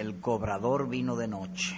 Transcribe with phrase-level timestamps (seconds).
[0.00, 1.76] el cobrador vino de noche.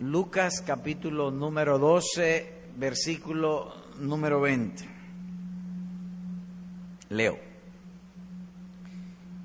[0.00, 4.88] Lucas capítulo número 12, versículo número 20.
[7.10, 7.38] Leo.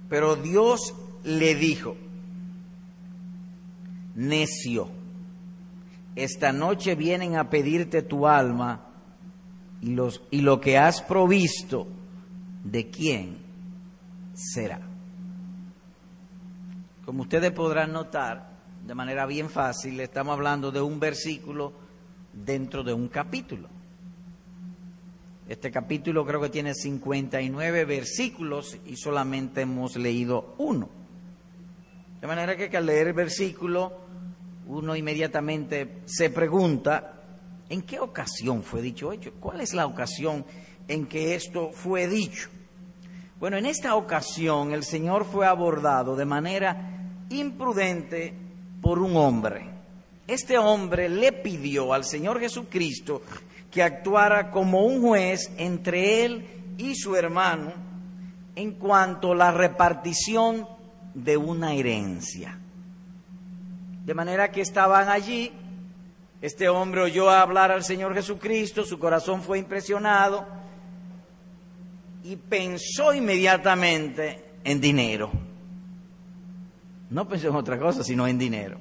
[0.07, 0.93] Pero Dios
[1.25, 1.97] le dijo,
[4.15, 4.87] necio,
[6.15, 8.87] esta noche vienen a pedirte tu alma
[9.81, 11.87] y, los, y lo que has provisto,
[12.63, 13.37] ¿de quién
[14.33, 14.90] será?
[17.05, 18.51] Como ustedes podrán notar,
[18.85, 21.73] de manera bien fácil, estamos hablando de un versículo
[22.31, 23.67] dentro de un capítulo.
[25.49, 30.89] Este capítulo creo que tiene 59 versículos y solamente hemos leído uno.
[32.21, 33.91] De manera que al leer el versículo,
[34.67, 37.23] uno inmediatamente se pregunta,
[37.67, 39.33] ¿en qué ocasión fue dicho hecho?
[39.39, 40.45] ¿Cuál es la ocasión
[40.87, 42.49] en que esto fue dicho?
[43.41, 46.99] Bueno, en esta ocasión el Señor fue abordado de manera
[47.31, 48.35] imprudente
[48.83, 49.67] por un hombre.
[50.27, 53.23] Este hombre le pidió al Señor Jesucristo
[53.71, 57.73] que actuara como un juez entre él y su hermano
[58.55, 60.67] en cuanto a la repartición
[61.15, 62.59] de una herencia.
[64.05, 65.51] De manera que estaban allí,
[66.43, 70.60] este hombre oyó hablar al Señor Jesucristo, su corazón fue impresionado
[72.23, 75.31] y pensó inmediatamente en dinero.
[77.09, 78.77] No pensó en otra cosa, sino en dinero.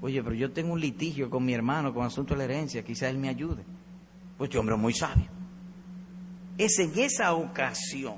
[0.00, 3.08] Oye, pero yo tengo un litigio con mi hermano con asunto de la herencia, quizá
[3.08, 3.64] él me ayude.
[4.36, 5.28] Pues este hombre es muy sabio.
[6.58, 8.16] Es en esa ocasión.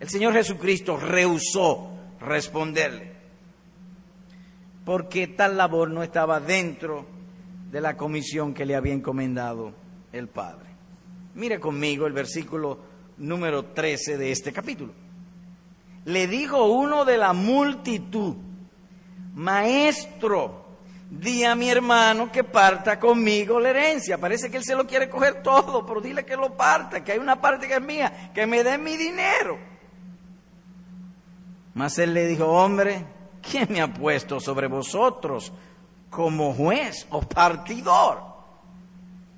[0.00, 3.12] El Señor Jesucristo rehusó responderle,
[4.84, 7.06] porque tal labor no estaba dentro
[7.70, 9.72] de la comisión que le había encomendado
[10.12, 10.68] el Padre.
[11.34, 14.92] Mire conmigo el versículo número 13 de este capítulo.
[16.04, 18.34] Le dijo uno de la multitud,
[19.34, 20.64] Maestro,
[21.10, 24.18] di a mi hermano que parta conmigo la herencia.
[24.18, 27.18] Parece que él se lo quiere coger todo, pero dile que lo parta, que hay
[27.18, 29.58] una parte que es mía, que me dé mi dinero.
[31.74, 33.04] Mas él le dijo, hombre,
[33.42, 35.52] ¿quién me ha puesto sobre vosotros
[36.10, 38.33] como juez o partidor?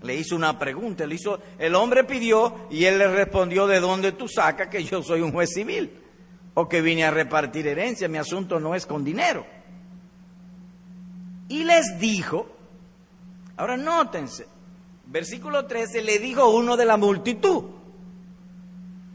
[0.06, 4.12] Le hizo una pregunta, le hizo, el hombre pidió y él le respondió, ¿de dónde
[4.12, 5.90] tú sacas que yo soy un juez civil?
[6.54, 9.44] O que vine a repartir herencia, mi asunto no es con dinero.
[11.48, 12.46] Y les dijo,
[13.56, 14.46] ahora nótense,
[15.06, 17.64] versículo 13 le dijo uno de la multitud.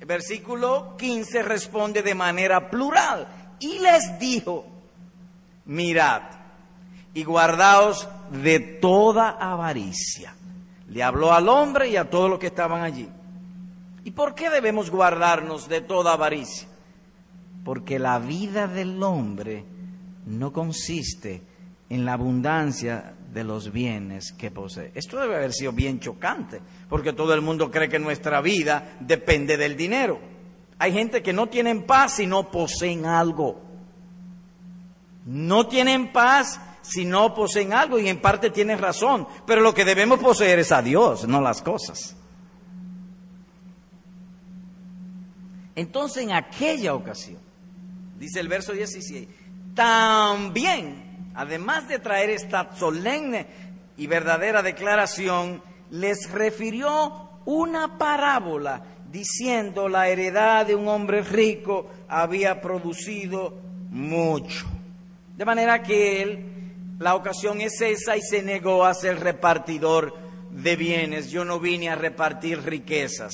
[0.05, 3.27] Versículo 15 responde de manera plural.
[3.59, 4.65] Y les dijo,
[5.65, 6.23] mirad
[7.13, 10.35] y guardaos de toda avaricia.
[10.91, 13.07] Le habló al hombre y a todos los que estaban allí.
[14.03, 16.67] ¿Y por qué debemos guardarnos de toda avaricia?
[17.63, 19.63] Porque la vida del hombre
[20.25, 21.43] no consiste
[21.89, 24.91] en la abundancia de los bienes que posee.
[24.93, 26.59] Esto debe haber sido bien chocante,
[26.89, 30.19] porque todo el mundo cree que nuestra vida depende del dinero.
[30.77, 33.61] Hay gente que no tienen paz si no poseen algo.
[35.25, 39.85] No tienen paz si no poseen algo y en parte tienen razón, pero lo que
[39.85, 42.15] debemos poseer es a Dios, no las cosas.
[45.75, 47.39] Entonces en aquella ocasión,
[48.17, 49.27] dice el verso 16,
[49.73, 53.47] también además de traer esta solemne
[53.97, 62.61] y verdadera declaración, les refirió una parábola diciendo la heredad de un hombre rico había
[62.61, 63.53] producido
[63.89, 64.67] mucho.
[65.35, 66.50] De manera que él,
[67.01, 70.13] la ocasión es esa y se negó a ser repartidor
[70.51, 71.31] de bienes.
[71.31, 73.33] Yo no vine a repartir riquezas.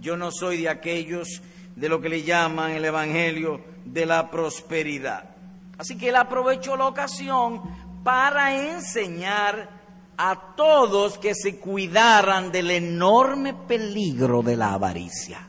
[0.00, 1.42] Yo no soy de aquellos
[1.76, 5.30] de lo que le llaman el Evangelio de la prosperidad.
[5.78, 7.62] Así que él aprovechó la ocasión
[8.02, 9.70] para enseñar
[10.16, 15.46] a todos que se cuidaran del enorme peligro de la avaricia.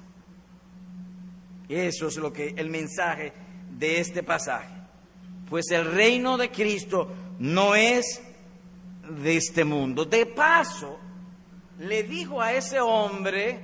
[1.68, 3.34] Eso es lo que el mensaje
[3.72, 4.83] de este pasaje.
[5.53, 7.08] Pues el reino de Cristo
[7.38, 8.20] no es
[9.08, 10.03] de este mundo.
[10.03, 10.97] De paso,
[11.78, 13.59] le dijo a ese hombre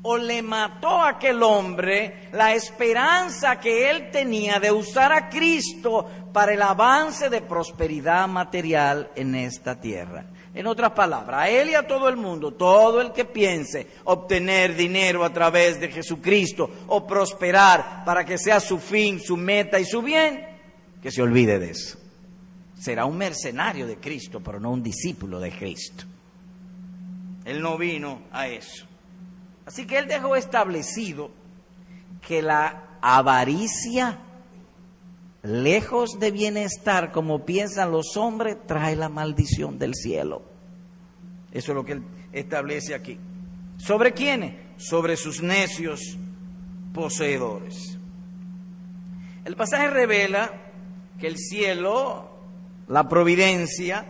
[0.00, 6.08] o le mató a aquel hombre la esperanza que él tenía de usar a Cristo
[6.32, 10.24] para el avance de prosperidad material en esta tierra.
[10.54, 14.74] En otras palabras, a él y a todo el mundo, todo el que piense obtener
[14.74, 19.84] dinero a través de Jesucristo o prosperar para que sea su fin, su meta y
[19.84, 20.49] su bien,
[21.02, 21.98] que se olvide de eso.
[22.78, 26.04] Será un mercenario de Cristo, pero no un discípulo de Cristo.
[27.44, 28.86] Él no vino a eso.
[29.66, 31.30] Así que él dejó establecido
[32.26, 34.18] que la avaricia
[35.42, 40.42] lejos de bienestar como piensan los hombres, trae la maldición del cielo.
[41.52, 43.18] Eso es lo que él establece aquí.
[43.78, 44.54] ¿Sobre quiénes?
[44.76, 46.18] Sobre sus necios
[46.92, 47.98] poseedores.
[49.44, 50.59] El pasaje revela
[51.20, 52.28] que el cielo,
[52.88, 54.06] la providencia,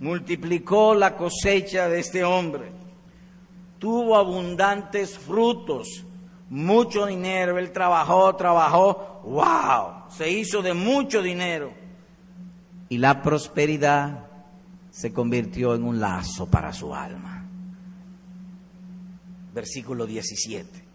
[0.00, 2.72] multiplicó la cosecha de este hombre,
[3.78, 6.04] tuvo abundantes frutos,
[6.50, 11.72] mucho dinero, él trabajó, trabajó, wow, se hizo de mucho dinero.
[12.88, 14.26] Y la prosperidad
[14.90, 17.44] se convirtió en un lazo para su alma.
[19.52, 20.85] Versículo 17.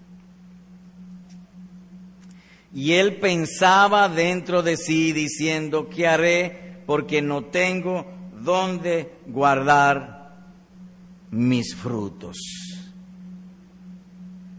[2.73, 6.81] Y él pensaba dentro de sí diciendo, ¿qué haré?
[6.85, 8.05] Porque no tengo
[8.39, 10.31] dónde guardar
[11.31, 12.37] mis frutos.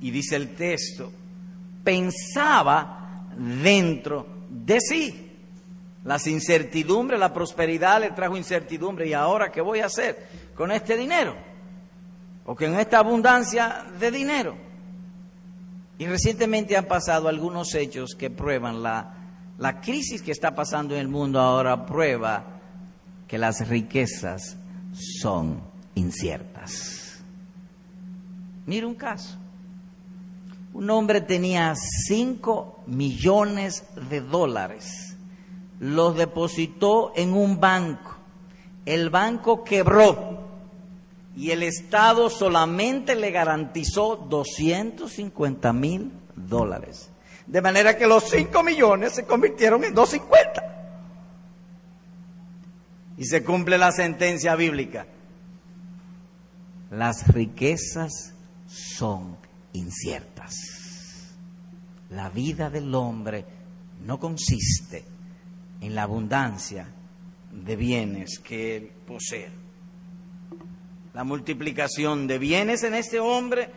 [0.00, 1.12] Y dice el texto,
[1.85, 5.29] pensaba dentro de sí.
[6.05, 9.08] Las incertidumbres, la prosperidad le trajo incertidumbre.
[9.08, 11.37] ¿Y ahora qué voy a hacer con este dinero?
[12.44, 14.71] O con esta abundancia de dinero.
[15.99, 19.15] Y recientemente han pasado algunos hechos que prueban la,
[19.59, 22.44] la crisis que está pasando en el mundo ahora, prueba
[23.29, 24.56] que las riquezas
[25.21, 25.61] son
[25.94, 27.23] inciertas.
[28.67, 29.39] Mira un caso.
[30.73, 35.17] Un hombre tenía 5 millones de dólares.
[35.81, 38.17] Los depositó en un banco.
[38.87, 40.31] El banco quebró
[41.34, 47.11] y el Estado solamente le garantizó 250 mil dólares.
[47.46, 50.62] De manera que los 5 millones se convirtieron en 250.
[53.17, 55.06] Y se cumple la sentencia bíblica.
[56.90, 58.34] Las riquezas
[58.67, 59.37] son
[59.73, 60.55] inciertas.
[62.11, 63.46] La vida del hombre
[64.05, 65.05] no consiste
[65.81, 66.88] en la abundancia
[67.50, 69.62] de bienes que él posee
[71.14, 73.69] la multiplicación de bienes en este hombre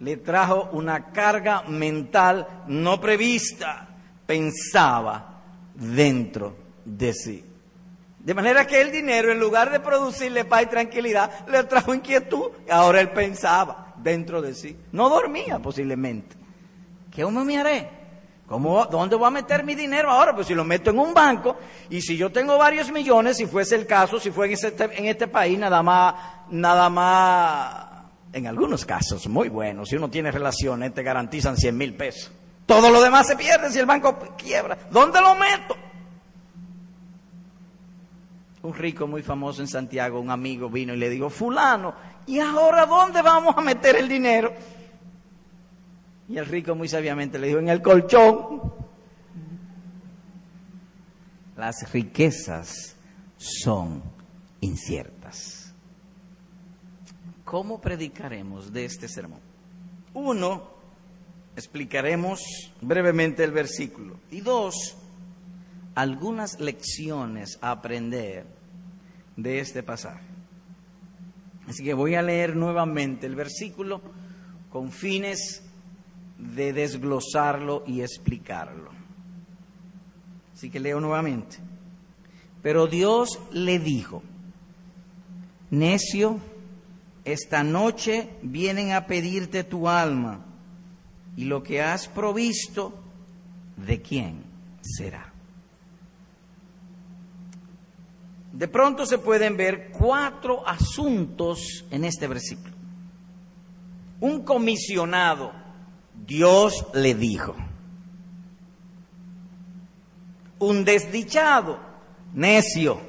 [0.00, 3.88] le trajo una carga mental no prevista.
[4.26, 5.42] Pensaba
[5.74, 7.44] dentro de sí.
[8.18, 12.50] De manera que el dinero, en lugar de producirle paz y tranquilidad, le trajo inquietud.
[12.70, 14.76] Ahora él pensaba dentro de sí.
[14.92, 16.36] No dormía posiblemente.
[17.10, 17.88] ¿Qué me haré?
[18.46, 20.34] ¿Cómo, ¿Dónde voy a meter mi dinero ahora?
[20.34, 21.56] Pues si lo meto en un banco
[21.90, 24.56] y si yo tengo varios millones, si fuese el caso, si fue en
[24.96, 26.14] en este país, nada más,
[26.50, 27.86] nada más,
[28.32, 32.32] en algunos casos muy buenos, si uno tiene relaciones, te garantizan 100 mil pesos.
[32.66, 34.76] Todo lo demás se pierde si el banco quiebra.
[34.90, 35.74] ¿Dónde lo meto?
[38.62, 41.94] Un rico muy famoso en Santiago, un amigo vino y le dijo, fulano,
[42.26, 44.52] ¿y ahora dónde vamos a meter el dinero?
[46.28, 48.60] Y el rico muy sabiamente le dijo, en el colchón.
[51.56, 52.96] Las riquezas
[53.38, 54.02] son
[54.60, 55.17] inciertas.
[57.48, 59.40] ¿Cómo predicaremos de este sermón?
[60.12, 60.68] Uno,
[61.56, 62.42] explicaremos
[62.82, 64.20] brevemente el versículo.
[64.30, 64.98] Y dos,
[65.94, 68.44] algunas lecciones a aprender
[69.34, 70.26] de este pasaje.
[71.66, 74.02] Así que voy a leer nuevamente el versículo
[74.68, 75.62] con fines
[76.36, 78.90] de desglosarlo y explicarlo.
[80.52, 81.56] Así que leo nuevamente.
[82.60, 84.22] Pero Dios le dijo,
[85.70, 86.40] necio,
[87.32, 90.44] esta noche vienen a pedirte tu alma
[91.36, 92.94] y lo que has provisto,
[93.76, 94.42] ¿de quién
[94.82, 95.32] será?
[98.52, 102.74] De pronto se pueden ver cuatro asuntos en este versículo.
[104.20, 105.52] Un comisionado
[106.26, 107.54] Dios le dijo.
[110.58, 111.78] Un desdichado,
[112.34, 113.00] necio,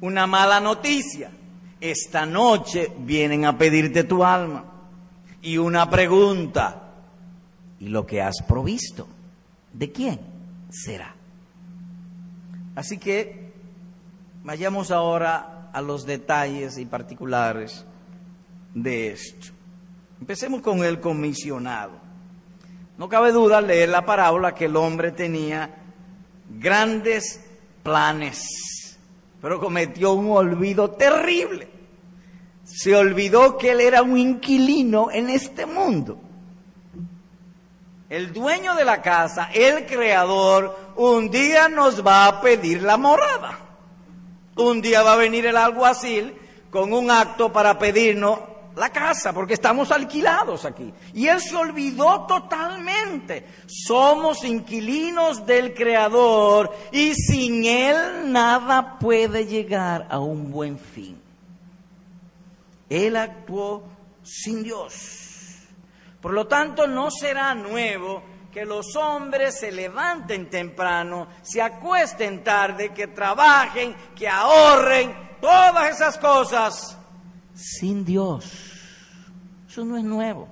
[0.00, 1.30] una mala noticia.
[1.82, 4.64] Esta noche vienen a pedirte tu alma.
[5.42, 6.92] Y una pregunta,
[7.80, 9.08] ¿y lo que has provisto?
[9.72, 10.20] ¿De quién
[10.70, 11.16] será?
[12.76, 13.52] Así que
[14.44, 17.84] vayamos ahora a los detalles y particulares
[18.74, 19.48] de esto.
[20.20, 21.94] Empecemos con el comisionado.
[22.96, 25.68] No cabe duda leer la parábola que el hombre tenía
[26.60, 27.44] grandes
[27.82, 28.96] planes,
[29.40, 31.71] pero cometió un olvido terrible.
[32.74, 36.18] Se olvidó que él era un inquilino en este mundo.
[38.08, 43.58] El dueño de la casa, el creador, un día nos va a pedir la morada.
[44.56, 46.34] Un día va a venir el alguacil
[46.70, 48.38] con un acto para pedirnos
[48.76, 50.92] la casa, porque estamos alquilados aquí.
[51.14, 53.46] Y él se olvidó totalmente.
[53.66, 61.21] Somos inquilinos del Creador y sin él nada puede llegar a un buen fin.
[62.92, 63.84] Él actuó
[64.22, 65.66] sin Dios.
[66.20, 68.22] Por lo tanto, no será nuevo
[68.52, 76.18] que los hombres se levanten temprano, se acuesten tarde, que trabajen, que ahorren, todas esas
[76.18, 76.98] cosas
[77.54, 78.44] sin Dios.
[79.66, 80.48] Eso no es nuevo.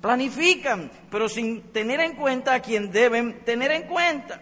[0.00, 4.40] Planifican, pero sin tener en cuenta a quien deben tener en cuenta.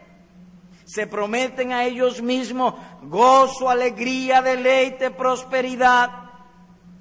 [0.84, 6.23] Se prometen a ellos mismos gozo, alegría, deleite, prosperidad.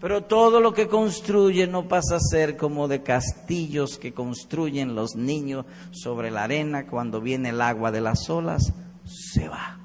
[0.03, 5.15] Pero todo lo que construyen no pasa a ser como de castillos que construyen los
[5.15, 8.74] niños sobre la arena cuando viene el agua de las olas,
[9.05, 9.79] se va.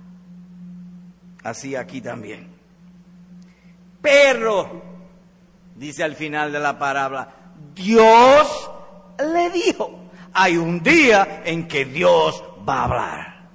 [1.44, 2.48] Así aquí también.
[4.02, 4.82] Pero
[5.76, 7.28] dice al final de la parábola,
[7.72, 8.72] Dios
[9.20, 10.00] le dijo,
[10.32, 13.48] hay un día en que Dios va a hablar.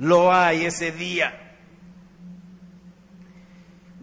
[0.00, 1.43] Lo hay ese día.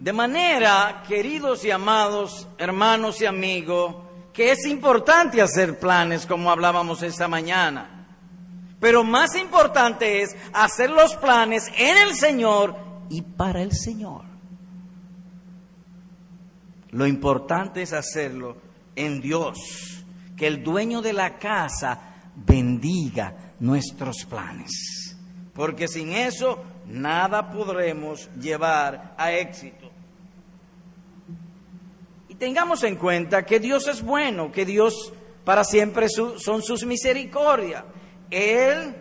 [0.02, 3.94] De manera, queridos y amados hermanos y amigos,
[4.32, 8.08] que es importante hacer planes como hablábamos esta mañana.
[8.80, 12.74] Pero más importante es hacer los planes en el Señor
[13.10, 14.24] y para el Señor.
[16.90, 18.56] Lo importante es hacerlo
[18.96, 20.04] en Dios,
[20.36, 25.16] que el dueño de la casa bendiga nuestros planes,
[25.54, 29.81] porque sin eso nada podremos llevar a éxito.
[32.42, 35.12] Tengamos en cuenta que Dios es bueno, que Dios
[35.44, 37.84] para siempre son sus misericordias.
[38.32, 38.96] Él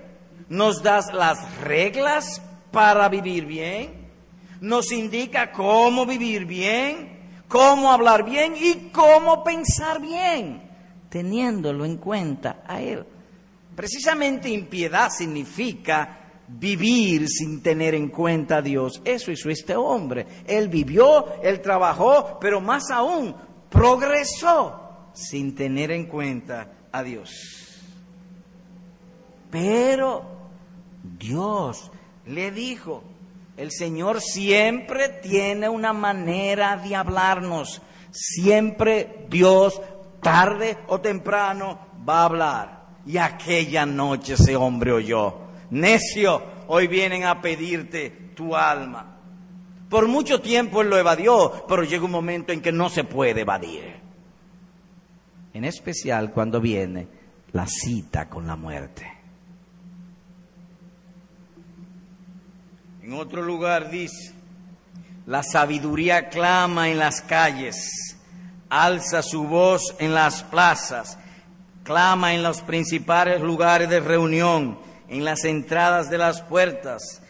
[0.48, 4.12] nos da las reglas para vivir bien,
[4.60, 10.62] nos indica cómo vivir bien, cómo hablar bien y cómo pensar bien,
[11.10, 13.04] teniéndolo en cuenta a Él.
[13.76, 16.21] Precisamente impiedad significa
[16.60, 19.02] vivir sin tener en cuenta a Dios.
[19.06, 20.26] Eso hizo este hombre.
[20.46, 23.36] Él vivió, él trabajó, pero más aún,
[23.70, 27.32] progresó sin tener en cuenta a Dios.
[29.50, 30.24] Pero
[31.18, 31.92] Dios
[32.26, 33.04] le dijo,
[33.58, 37.82] el Señor siempre tiene una manera de hablarnos.
[38.12, 39.82] Siempre Dios,
[40.22, 42.82] tarde o temprano, va a hablar.
[43.06, 45.41] Y aquella noche ese hombre oyó,
[45.72, 49.18] necio, hoy vienen a pedirte tu alma.
[49.90, 53.42] Por mucho tiempo él lo evadió, pero llega un momento en que no se puede
[53.42, 53.96] evadir.
[55.54, 57.08] En especial cuando viene
[57.52, 59.06] la cita con la muerte.
[63.04, 64.34] En otro lugar dice,
[65.26, 68.18] la sabiduría clama en las calles,
[68.70, 71.18] alza su voz en las plazas,
[71.84, 74.78] clama en los principales lugares de reunión,
[75.12, 77.22] en las entradas de las puertas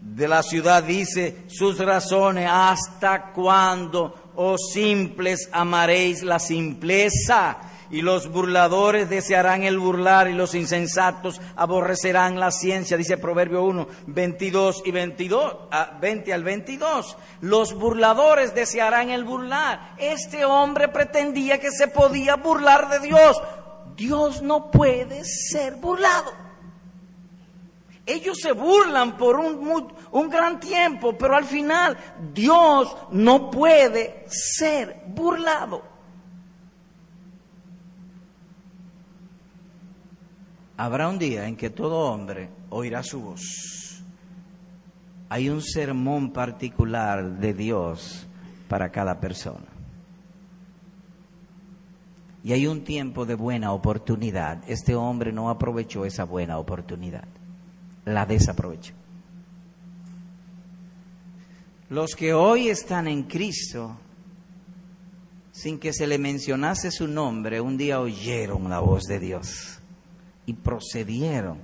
[0.00, 7.58] de la ciudad, dice sus razones, ¿hasta cuándo, oh simples, amaréis la simpleza?
[7.90, 13.86] y los burladores desearán el burlar y los insensatos aborrecerán la ciencia, dice Proverbio 1,
[14.08, 15.56] 22 y 22,
[16.00, 17.16] 20 al 22.
[17.42, 19.94] Los burladores desearán el burlar.
[19.98, 23.40] Este hombre pretendía que se podía burlar de Dios.
[23.94, 26.45] Dios no puede ser burlado.
[28.06, 31.96] Ellos se burlan por un, un, gran tiempo, pero al final
[32.32, 35.82] Dios no puede ser burlado.
[40.76, 44.04] Habrá un día en que todo hombre oirá su voz.
[45.28, 48.28] Hay un sermón particular de Dios
[48.68, 49.66] para cada persona.
[52.44, 54.62] Y hay un tiempo de buena oportunidad.
[54.68, 57.26] Este hombre no aprovechó esa buena oportunidad.
[58.06, 58.94] La desaprovechó.
[61.90, 63.96] Los que hoy están en Cristo,
[65.52, 69.78] sin que se le mencionase su nombre, un día oyeron la voz de Dios
[70.46, 71.58] y procedieron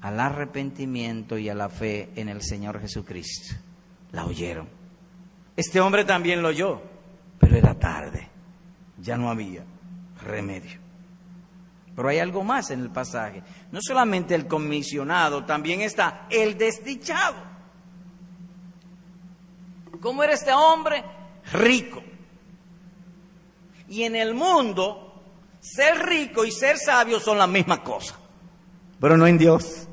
[0.00, 3.56] al arrepentimiento y a la fe en el Señor Jesucristo.
[4.12, 4.68] La oyeron.
[5.56, 6.80] Este hombre también lo oyó,
[7.38, 8.28] pero era tarde,
[9.00, 9.64] ya no había
[10.22, 10.85] remedio.
[11.96, 13.42] Pero hay algo más en el pasaje.
[13.72, 17.36] No solamente el comisionado, también está el desdichado.
[20.00, 21.02] ¿Cómo era este hombre?
[21.52, 22.02] Rico.
[23.88, 25.22] Y en el mundo
[25.60, 28.16] ser rico y ser sabio son la misma cosa,
[29.00, 29.88] pero no en Dios.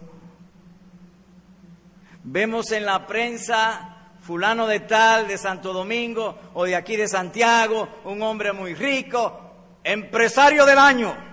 [2.23, 7.87] Vemos en la prensa fulano de tal, de Santo Domingo o de aquí de Santiago,
[8.05, 11.32] un hombre muy rico, empresario del año,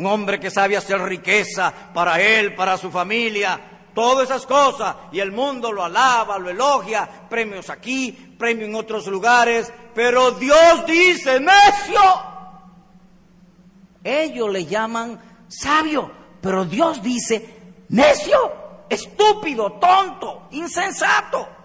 [0.00, 3.60] un hombre que sabe hacer riqueza para él, para su familia,
[3.92, 9.06] todas esas cosas, y el mundo lo alaba, lo elogia, premios aquí, premios en otros
[9.08, 12.00] lugares, pero Dios dice, necio.
[14.02, 18.52] Ellos le llaman sabio, pero Dios dice, necio,
[18.88, 21.60] estúpido, tonto, insensato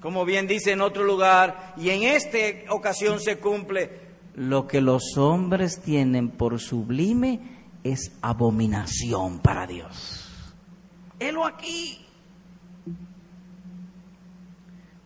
[0.00, 2.36] como bien dice en otro lugar, y en esta
[2.72, 7.40] ocasión se cumple, lo que los hombres tienen por sublime
[7.84, 10.54] es abominación para Dios.
[11.18, 11.98] Helo aquí.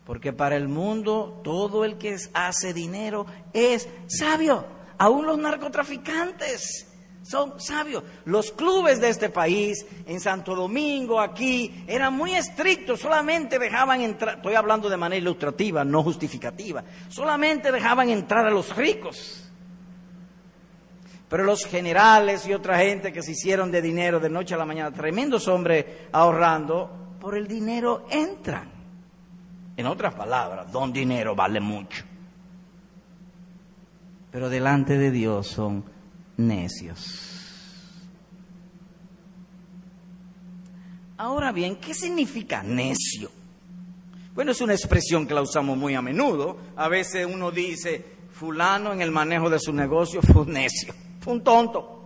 [0.04, 4.64] Porque para el mundo todo el que hace dinero es sabio,
[4.98, 6.85] aún los narcotraficantes
[7.26, 8.04] son sabios.
[8.24, 14.36] Los clubes de este país, en Santo Domingo, aquí, eran muy estrictos, solamente dejaban entrar,
[14.36, 19.42] estoy hablando de manera ilustrativa, no justificativa, solamente dejaban entrar a los ricos.
[21.28, 24.64] Pero los generales y otra gente que se hicieron de dinero de noche a la
[24.64, 28.70] mañana, tremendos hombres ahorrando, por el dinero entran.
[29.76, 32.04] En otras palabras, don dinero vale mucho.
[34.30, 35.95] Pero delante de Dios son
[36.36, 37.36] necios.
[41.18, 43.30] Ahora bien, ¿qué significa necio?
[44.34, 46.58] Bueno, es una expresión que la usamos muy a menudo.
[46.76, 51.42] A veces uno dice, fulano en el manejo de su negocio fue necio, fue un
[51.42, 52.04] tonto.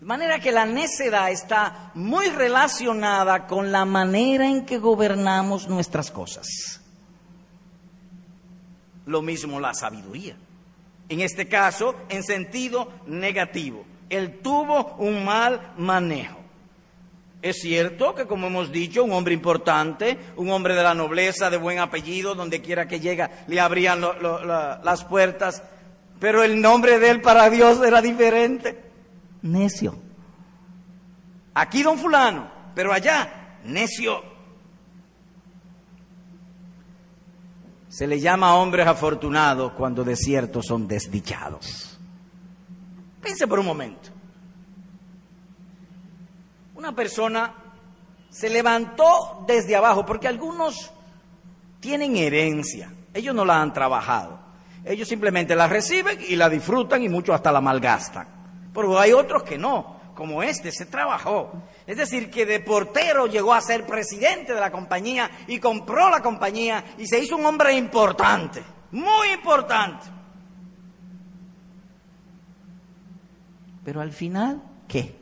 [0.00, 6.10] De manera que la necedad está muy relacionada con la manera en que gobernamos nuestras
[6.10, 6.80] cosas.
[9.06, 10.36] Lo mismo la sabiduría.
[11.08, 13.84] En este caso, en sentido negativo.
[14.08, 16.38] Él tuvo un mal manejo.
[17.42, 21.58] Es cierto que, como hemos dicho, un hombre importante, un hombre de la nobleza, de
[21.58, 25.62] buen apellido, donde quiera que llega, le abrían las puertas,
[26.18, 28.82] pero el nombre de él para Dios era diferente.
[29.42, 29.94] Necio.
[31.52, 34.33] Aquí don fulano, pero allá, necio.
[37.94, 41.96] Se le llama hombres afortunados cuando de cierto son desdichados.
[43.22, 44.10] Piense por un momento.
[46.74, 47.54] Una persona
[48.28, 50.90] se levantó desde abajo, porque algunos
[51.78, 54.40] tienen herencia, ellos no la han trabajado,
[54.84, 58.26] ellos simplemente la reciben y la disfrutan y muchos hasta la malgastan.
[58.74, 61.52] Pero hay otros que no, como este, se trabajó.
[61.86, 66.20] Es decir, que de portero llegó a ser presidente de la compañía y compró la
[66.20, 70.06] compañía y se hizo un hombre importante, muy importante.
[73.84, 75.14] Pero al final, ¿qué?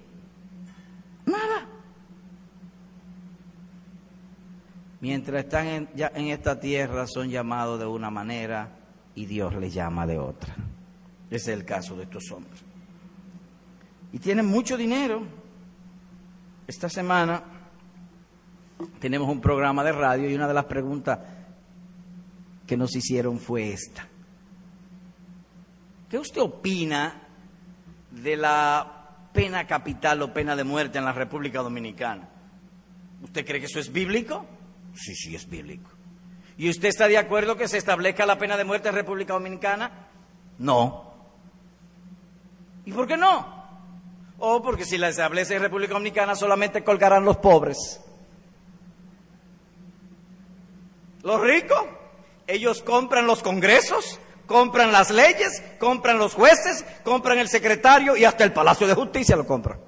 [1.26, 1.66] Nada.
[5.00, 8.68] Mientras están en, esta tierra son llamados de una manera
[9.16, 10.55] y Dios les llama de otra.
[11.28, 12.72] Ese es el caso de estos hombres
[14.12, 15.22] y tienen mucho dinero.
[16.66, 17.42] Esta semana
[19.01, 21.18] tenemos un programa de radio y una de las preguntas
[22.66, 24.07] que nos hicieron fue esta.
[26.09, 27.22] ¿Qué usted opina
[28.11, 32.29] de la pena capital o pena de muerte en la República Dominicana?
[33.22, 34.44] ¿Usted cree que eso es bíblico?
[34.94, 35.90] Sí, sí, es bíblico.
[36.59, 39.90] ¿Y usted está de acuerdo que se establezca la pena de muerte en República Dominicana?
[40.59, 41.14] No.
[42.85, 43.62] ¿Y por qué no?
[44.44, 48.00] O porque si la establece en República Dominicana solamente colgarán los pobres.
[51.22, 51.87] Los ricos,
[52.48, 58.42] ellos compran los congresos, compran las leyes, compran los jueces, compran el secretario y hasta
[58.42, 59.78] el Palacio de Justicia lo compran.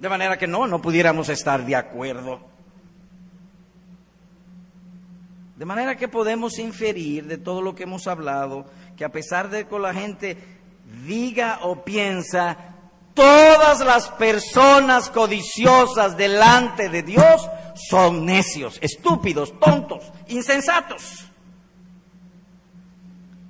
[0.00, 2.40] De manera que no, no pudiéramos estar de acuerdo.
[5.54, 9.68] De manera que podemos inferir de todo lo que hemos hablado, que a pesar de
[9.68, 10.55] que la gente
[10.86, 12.56] diga o piensa,
[13.14, 21.24] todas las personas codiciosas delante de Dios son necios, estúpidos, tontos, insensatos.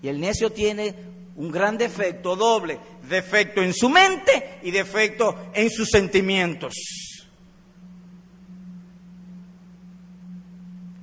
[0.03, 0.95] Y el necio tiene
[1.37, 6.75] un gran defecto doble, defecto en su mente y defecto en sus sentimientos.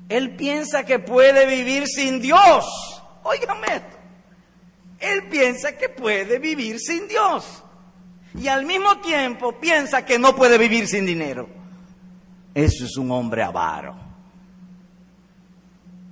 [0.09, 2.65] Él piensa que puede vivir sin Dios.
[3.23, 4.02] Óigame esto
[5.03, 7.63] él piensa que puede vivir sin Dios.
[8.39, 11.47] Y al mismo tiempo piensa que no puede vivir sin dinero.
[12.53, 13.95] Eso es un hombre avaro.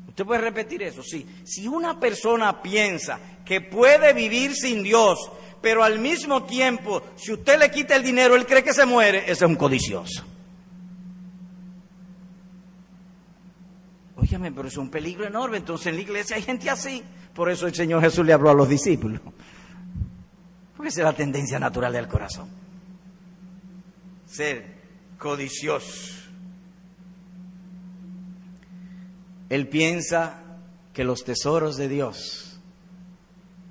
[0.08, 1.02] ¿Usted puede repetir eso?
[1.02, 1.26] Sí.
[1.44, 7.58] Si una persona piensa que puede vivir sin Dios, pero al mismo tiempo, si usted
[7.58, 10.26] le quita el dinero, él cree que se muere, ese es un codicioso.
[14.22, 15.58] Óyame, pero es un peligro enorme.
[15.58, 17.04] Entonces en la iglesia hay gente así.
[17.34, 19.20] Por eso el Señor Jesús le habló a los discípulos.
[20.78, 22.48] Porque esa es la tendencia natural del corazón.
[24.28, 24.76] Ser
[25.18, 26.20] codicioso.
[29.50, 30.44] Él piensa
[30.94, 32.60] que los tesoros de Dios,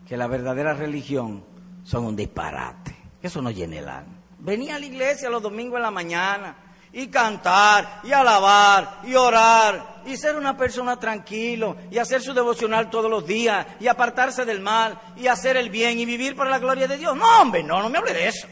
[0.06, 1.44] que la verdadera religión,
[1.84, 2.94] son un disparate.
[3.22, 4.14] Eso no llena el alma.
[4.40, 6.56] Venía a la iglesia los domingos en la mañana
[6.92, 12.90] y cantar y alabar y orar y ser una persona tranquilo y hacer su devocional
[12.90, 16.58] todos los días y apartarse del mal y hacer el bien y vivir para la
[16.58, 17.16] gloria de Dios.
[17.16, 18.48] No, hombre, no, no me hable de eso.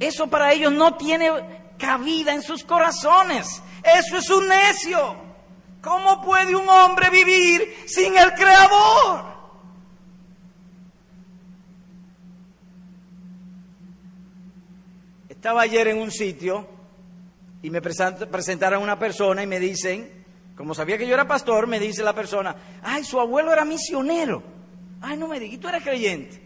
[0.00, 1.30] Eso para ellos no tiene
[1.78, 3.62] cabida en sus corazones.
[3.82, 5.16] Eso es un necio.
[5.82, 9.36] ¿Cómo puede un hombre vivir sin el Creador?
[15.28, 16.75] Estaba ayer en un sitio
[17.62, 20.24] y me presentaron a una persona y me dicen,
[20.56, 24.42] como sabía que yo era pastor, me dice la persona, ay, su abuelo era misionero.
[25.00, 26.42] Ay, no me digas, ¿y tú eres creyente?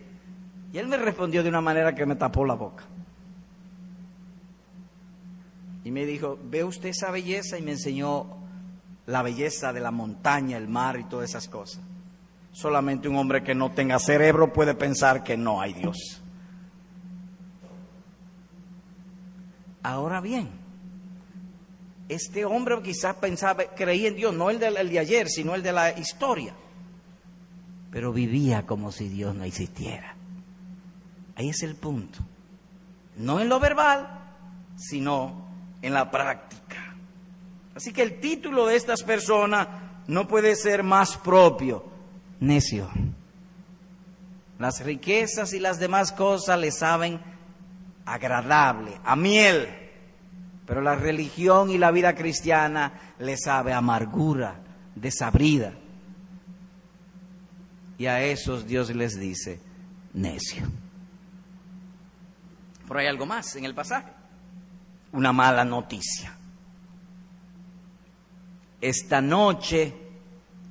[0.73, 2.85] Y él me respondió de una manera que me tapó la boca.
[5.85, 7.59] Y me dijo, ¿ve usted esa belleza?
[7.59, 8.27] Y me enseñó
[9.07, 11.83] la belleza de la montaña, el mar y todas esas cosas.
[12.53, 16.23] Solamente un hombre que no tenga cerebro puede pensar que no hay Dios.
[19.83, 20.60] Ahora bien,
[22.11, 25.63] este hombre quizás pensaba, creía en Dios, no el de, el de ayer, sino el
[25.63, 26.53] de la historia,
[27.93, 30.17] pero vivía como si Dios no existiera.
[31.37, 32.19] Ahí es el punto.
[33.17, 34.09] No en lo verbal,
[34.77, 35.47] sino
[35.83, 36.97] en la práctica.
[37.75, 39.69] Así que el título de estas personas
[40.09, 41.85] no puede ser más propio,
[42.41, 42.91] necio.
[44.59, 47.21] Las riquezas y las demás cosas le saben
[48.05, 49.80] agradable, a miel,
[50.71, 54.61] pero la religión y la vida cristiana le sabe amargura,
[54.95, 55.75] desabrida.
[57.99, 59.59] Y a esos Dios les dice,
[60.13, 60.71] necio.
[62.87, 64.13] Pero hay algo más en el pasaje
[65.11, 66.39] una mala noticia.
[68.81, 69.93] Esta noche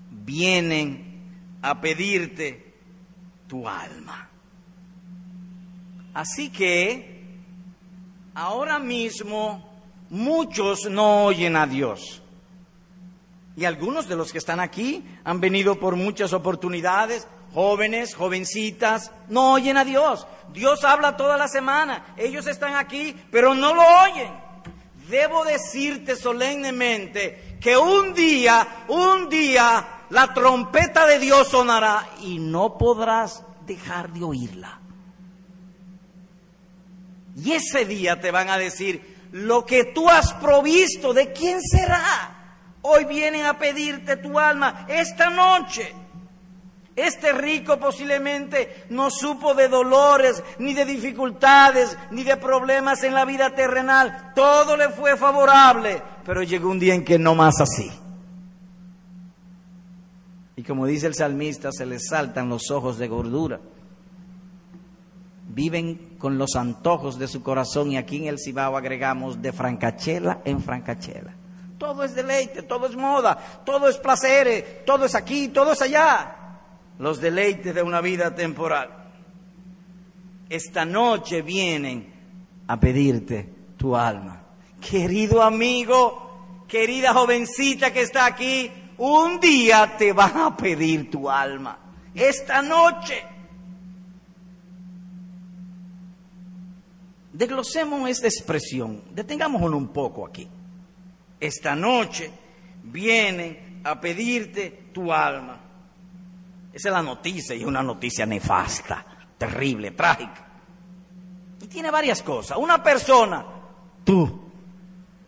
[0.10, 2.74] vienen a pedirte
[3.50, 4.30] tu alma.
[6.14, 7.36] Así que
[8.34, 9.69] ahora mismo
[10.10, 12.22] muchos no oyen a Dios.
[13.56, 19.54] Y algunos de los que están aquí han venido por muchas oportunidades, jóvenes, jovencitas, no
[19.54, 20.28] oyen a Dios.
[20.54, 22.14] Dios habla toda la semana.
[22.18, 24.32] Ellos están aquí, pero no lo oyen.
[25.10, 32.78] Debo decirte solemnemente que un día, un día, la trompeta de Dios sonará y no
[32.78, 34.80] podrás dejar de oírla.
[37.36, 42.36] Y ese día te van a decir, lo que tú has provisto, ¿de quién será?
[42.82, 45.94] Hoy vienen a pedirte tu alma esta noche.
[46.96, 53.24] Este rico posiblemente no supo de dolores, ni de dificultades, ni de problemas en la
[53.24, 54.34] vida terrenal.
[54.36, 57.90] Todo le fue favorable, pero llegó un día en que no más así.
[60.58, 63.62] Y como dice el salmista, se les saltan los ojos de gordura.
[65.48, 70.42] Viven con los antojos de su corazón y aquí en el Cibao agregamos de francachela
[70.46, 71.34] en francachela.
[71.80, 76.36] Todo es deleite, todo es moda, todo es placer, todo es aquí, todo es allá
[77.00, 78.90] los deleites de una vida temporal.
[80.50, 82.14] Esta noche vienen
[82.68, 84.42] a pedirte tu alma.
[84.80, 91.80] Querido amigo, querida jovencita que está aquí, un día te van a pedir tu alma.
[92.14, 93.24] Esta noche.
[97.40, 100.46] Desglosemos esta expresión, detengámonos un poco aquí.
[101.40, 102.30] Esta noche
[102.84, 105.58] vienen a pedirte tu alma.
[106.74, 109.06] Esa es la noticia y es una noticia nefasta,
[109.38, 110.48] terrible, trágica.
[111.62, 112.58] Y tiene varias cosas.
[112.58, 113.46] Una persona,
[114.04, 114.42] tú,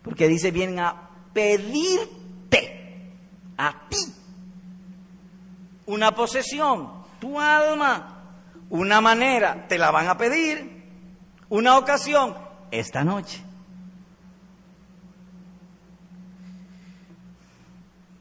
[0.02, 3.14] porque dice, vienen a pedirte
[3.56, 4.14] a ti
[5.86, 8.22] una posesión, tu alma,
[8.70, 10.71] una manera, te la van a pedir,
[11.52, 12.34] una ocasión,
[12.72, 13.42] esta noche.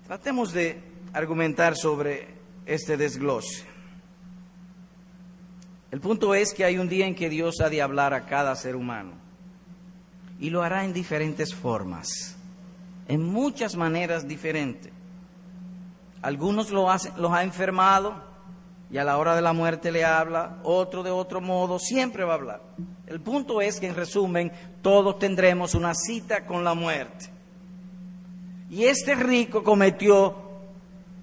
[0.05, 2.35] Tratemos de argumentar sobre
[2.67, 3.65] este desglose.
[5.93, 8.57] El punto es que hay un día en que Dios ha de hablar a cada
[8.57, 9.13] ser humano
[10.41, 12.37] y lo hará en diferentes formas,
[13.07, 14.93] en muchas maneras diferentes.
[16.21, 18.30] Algunos lo los ha enfermado
[18.91, 22.33] y a la hora de la muerte le habla, otro de otro modo, siempre va
[22.33, 22.63] a hablar.
[23.07, 24.51] El punto es que en resumen
[24.83, 27.27] todos tendremos una cita con la muerte.
[28.69, 30.35] Y este rico cometió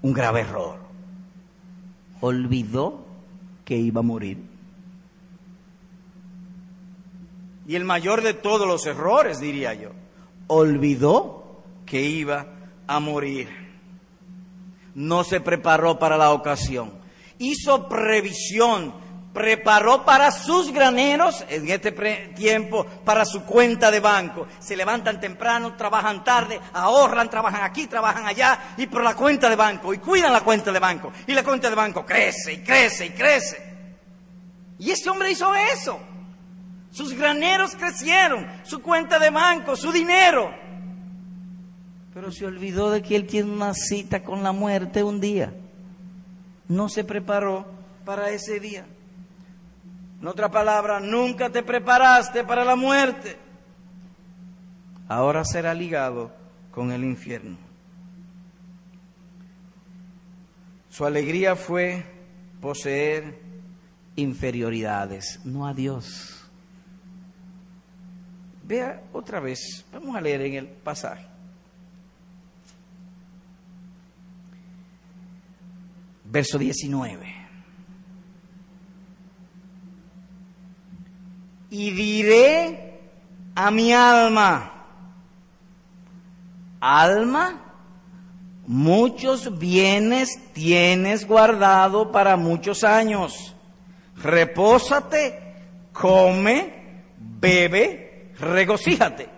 [0.01, 0.77] un grave error.
[2.21, 3.05] Olvidó
[3.65, 4.43] que iba a morir.
[7.67, 9.91] Y el mayor de todos los errores, diría yo,
[10.47, 12.47] olvidó que iba
[12.87, 13.49] a morir.
[14.95, 16.91] No se preparó para la ocasión.
[17.39, 21.91] Hizo previsión preparó para sus graneros en este
[22.35, 24.47] tiempo, para su cuenta de banco.
[24.57, 29.55] Se levantan temprano, trabajan tarde, ahorran, trabajan aquí, trabajan allá y por la cuenta de
[29.55, 31.11] banco y cuidan la cuenta de banco.
[31.27, 33.57] Y la cuenta de banco crece y crece y crece.
[34.79, 35.99] Y ese hombre hizo eso.
[36.89, 40.51] Sus graneros crecieron, su cuenta de banco, su dinero.
[42.11, 45.53] Pero se olvidó de que él tiene una cita con la muerte un día.
[46.67, 47.65] No se preparó
[48.05, 48.85] para ese día.
[50.19, 53.37] En otra palabra, nunca te preparaste para la muerte.
[55.07, 56.31] Ahora será ligado
[56.71, 57.57] con el infierno.
[60.89, 62.03] Su alegría fue
[62.59, 63.39] poseer
[64.15, 66.49] inferioridades, no a Dios.
[68.63, 71.36] Vea otra vez, vamos a leer en el pasaje.
[76.29, 77.37] Verso 19.
[81.69, 82.99] y diré
[83.55, 84.71] a mi alma,
[86.79, 87.61] alma,
[88.65, 93.55] muchos bienes tienes guardado para muchos años.
[94.15, 95.55] Repósate,
[95.91, 99.36] come, bebe, regocíjate.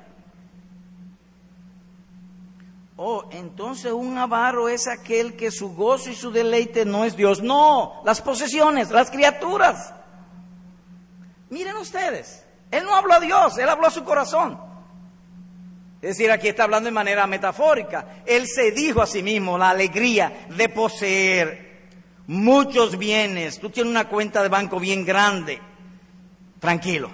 [3.01, 7.41] Oh, entonces un avaro es aquel que su gozo y su deleite no es Dios.
[7.41, 9.93] No, las posesiones, las criaturas.
[11.49, 14.59] Miren ustedes, él no habló a Dios, él habló a su corazón.
[16.01, 18.21] Es decir, aquí está hablando de manera metafórica.
[18.25, 21.87] Él se dijo a sí mismo la alegría de poseer
[22.27, 23.61] muchos bienes.
[23.61, 25.61] Tú tienes una cuenta de banco bien grande.
[26.59, 27.09] Tranquilo.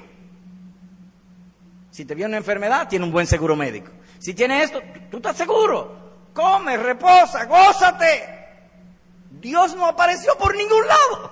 [1.92, 3.92] Si te viene una enfermedad, tiene un buen seguro médico.
[4.26, 6.32] Si tiene esto, tú estás seguro.
[6.34, 8.28] Come, reposa, gózate.
[9.30, 11.32] Dios no apareció por ningún lado.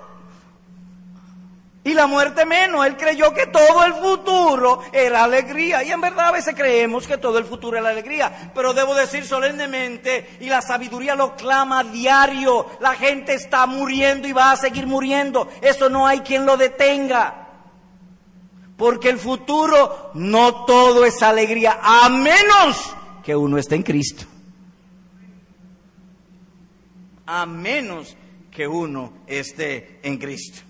[1.82, 2.86] Y la muerte menos.
[2.86, 5.82] Él creyó que todo el futuro era alegría.
[5.82, 8.52] Y en verdad a veces creemos que todo el futuro era alegría.
[8.54, 14.28] Pero debo decir solemnemente, y la sabiduría lo clama a diario, la gente está muriendo
[14.28, 15.48] y va a seguir muriendo.
[15.60, 17.43] Eso no hay quien lo detenga.
[18.76, 24.24] Porque el futuro no todo es alegría, a menos que uno esté en Cristo.
[27.26, 28.16] A menos
[28.50, 30.60] que uno esté en Cristo.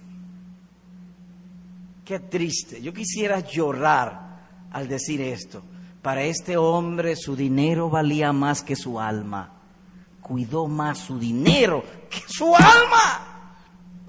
[2.04, 2.82] Qué triste.
[2.82, 5.62] Yo quisiera llorar al decir esto.
[6.02, 9.52] Para este hombre su dinero valía más que su alma.
[10.20, 13.56] Cuidó más su dinero que su alma.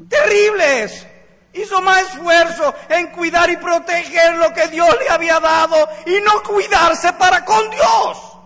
[0.09, 1.07] Terrible es.
[1.55, 6.43] Hizo más esfuerzo en cuidar y proteger lo que Dios le había dado y no
[6.43, 8.37] cuidarse para con Dios.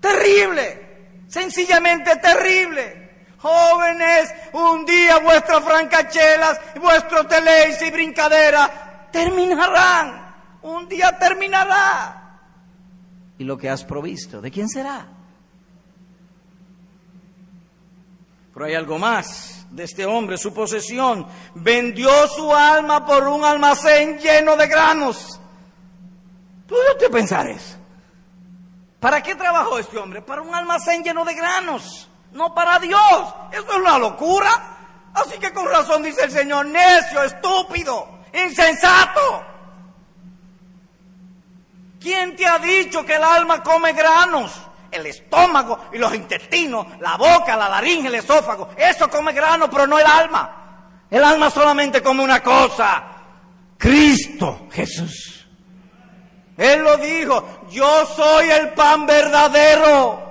[0.00, 1.24] Terrible.
[1.28, 3.26] Sencillamente terrible.
[3.38, 10.34] Jóvenes, un día vuestras francachelas, vuestros teléis y brincadera terminarán.
[10.62, 12.40] Un día terminará.
[13.38, 14.40] ¿Y lo que has provisto?
[14.40, 15.06] ¿De quién será?
[18.52, 21.26] Pero hay algo más de este hombre, su posesión.
[21.54, 25.40] Vendió su alma por un almacén lleno de granos.
[26.66, 27.76] ¿Tú te pensar eso?
[29.00, 30.22] ¿Para qué trabajó este hombre?
[30.22, 33.34] Para un almacén lleno de granos no para Dios.
[33.52, 34.50] Eso es una locura.
[35.14, 39.44] Así que con razón dice el Señor, necio, estúpido, insensato.
[42.00, 44.52] ¿Quién te ha dicho que el alma come granos?
[44.90, 49.86] El estómago y los intestinos, la boca, la laringe, el esófago, eso come granos, pero
[49.86, 50.56] no el alma.
[51.10, 53.04] El alma solamente come una cosa,
[53.76, 55.46] Cristo Jesús.
[56.56, 60.28] Él lo dijo, yo soy el pan verdadero.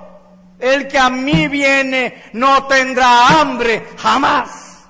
[0.60, 4.86] El que a mí viene no tendrá hambre jamás.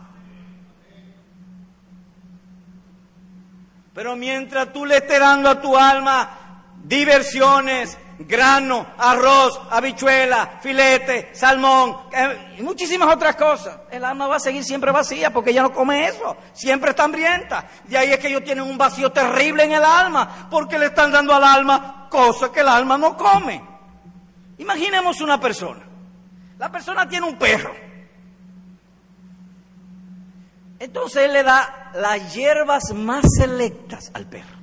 [3.94, 11.96] Pero mientras tú le estés dando a tu alma diversiones, grano, arroz, habichuela, filete, salmón
[12.12, 13.78] eh, y muchísimas otras cosas.
[13.90, 17.66] El alma va a seguir siempre vacía porque ella no come eso, siempre está hambrienta.
[17.88, 21.11] Y ahí es que ellos tienen un vacío terrible en el alma porque le están
[21.11, 23.62] dando al alma cosas que el alma no come.
[24.59, 25.80] Imaginemos una persona.
[26.59, 27.74] La persona tiene un perro.
[30.78, 34.59] Entonces él le da las hierbas más selectas al perro.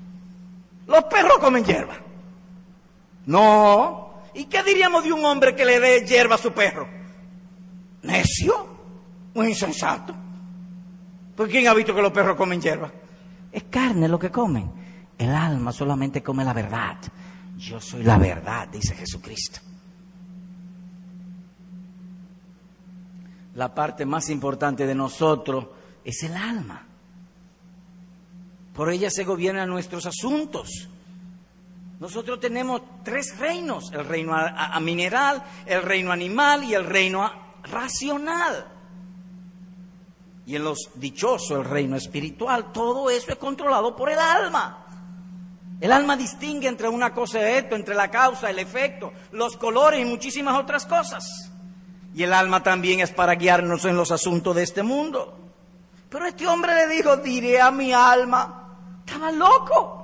[0.86, 2.07] Los perros comen hierba.
[3.28, 4.24] No.
[4.34, 6.88] ¿Y qué diríamos de un hombre que le dé hierba a su perro?
[8.04, 8.68] Necio,
[9.34, 10.16] muy insensato.
[11.36, 12.92] ¿Por quién ha visto que los perros comen hierba?
[13.52, 14.72] Es carne lo que comen.
[15.18, 16.98] El alma solamente come la verdad.
[17.58, 19.60] Yo soy la verdad, dice Jesucristo.
[23.56, 25.68] La parte más importante de nosotros
[26.04, 26.86] es el alma.
[28.74, 30.88] Por ella se gobiernan nuestros asuntos.
[32.00, 34.36] Nosotros tenemos tres reinos, el reino
[34.82, 37.32] mineral, el reino animal y el reino
[37.64, 38.68] racional.
[40.46, 44.86] Y en los dichosos, el reino espiritual, todo eso es controlado por el alma.
[45.82, 50.00] El alma distingue entre una cosa y esto, entre la causa, el efecto, los colores
[50.00, 51.52] y muchísimas otras cosas.
[52.14, 55.38] Y el alma también es para guiarnos en los asuntos de este mundo.
[56.10, 59.97] Pero este hombre le dijo, diré a mi alma, estaba loco.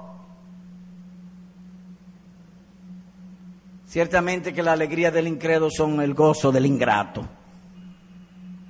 [3.94, 7.22] Ciertamente que la alegría del incredo son el gozo del ingrato.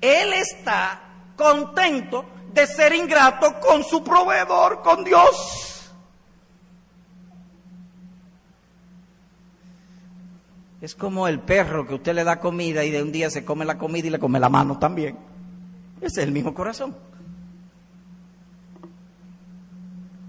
[0.01, 1.01] Él está
[1.37, 5.89] contento de ser ingrato con su proveedor, con Dios.
[10.81, 13.63] Es como el perro que usted le da comida y de un día se come
[13.63, 15.17] la comida y le come la mano también.
[16.01, 16.97] Ese es el mismo corazón.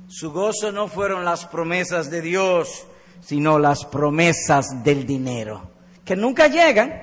[0.06, 2.86] Su gozo no fueron las promesas de Dios,
[3.20, 5.70] sino las promesas del dinero,
[6.04, 7.02] que nunca llegan,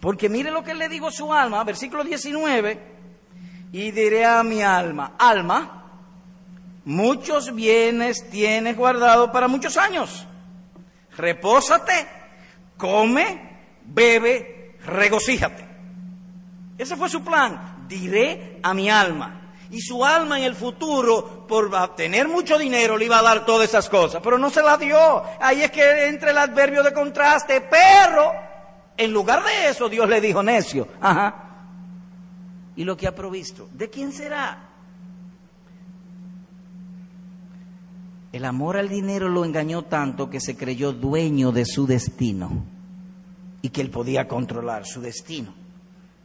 [0.00, 2.78] porque mire lo que le digo a su alma, versículo 19,
[3.72, 5.82] y diré a mi alma, alma,
[6.84, 10.26] muchos bienes tienes guardado para muchos años,
[11.16, 12.24] repósate
[12.76, 13.40] come,
[13.84, 15.64] bebe, regocíjate.
[16.76, 17.86] Ese fue su plan.
[17.88, 19.43] Diré a mi alma.
[19.74, 23.68] Y su alma en el futuro, por tener mucho dinero, le iba a dar todas
[23.68, 24.20] esas cosas.
[24.22, 25.24] Pero no se la dio.
[25.40, 27.60] Ahí es que entra el adverbio de contraste.
[27.60, 28.32] Pero,
[28.96, 30.86] en lugar de eso, Dios le dijo necio.
[31.00, 31.34] Ajá.
[32.76, 33.68] ¿Y lo que ha provisto?
[33.72, 34.68] ¿De quién será?
[38.30, 42.64] El amor al dinero lo engañó tanto que se creyó dueño de su destino
[43.60, 45.52] y que él podía controlar su destino.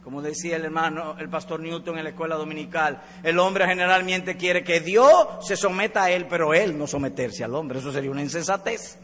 [0.02, 4.64] Como decía el hermano, el pastor Newton en la escuela dominical, el hombre generalmente quiere
[4.64, 7.78] que Dios se someta a él, pero él no someterse al hombre.
[7.78, 8.98] Eso sería una insensatez.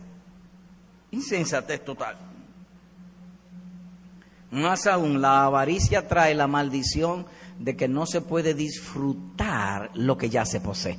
[1.10, 2.16] Insensatez total.
[4.50, 7.26] Más aún, la avaricia trae la maldición
[7.58, 10.98] de que no se puede disfrutar lo que ya se posee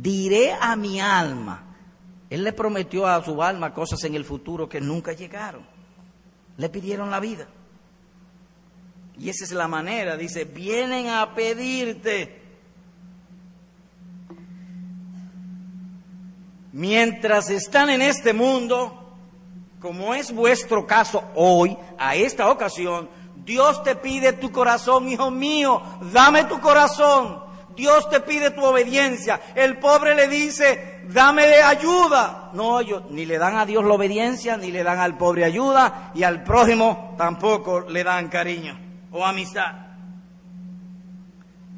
[0.00, 1.62] diré a mi alma.
[2.30, 5.66] Él le prometió a su alma cosas en el futuro que nunca llegaron.
[6.56, 7.46] Le pidieron la vida.
[9.22, 12.42] Y esa es la manera, dice, vienen a pedirte.
[16.72, 19.14] Mientras están en este mundo,
[19.78, 25.80] como es vuestro caso hoy, a esta ocasión, Dios te pide tu corazón, hijo mío,
[26.12, 27.44] dame tu corazón.
[27.76, 29.40] Dios te pide tu obediencia.
[29.54, 32.50] El pobre le dice, dame ayuda.
[32.54, 36.10] No, ellos ni le dan a Dios la obediencia, ni le dan al pobre ayuda,
[36.12, 38.81] y al prójimo tampoco le dan cariño
[39.12, 39.74] o amistad.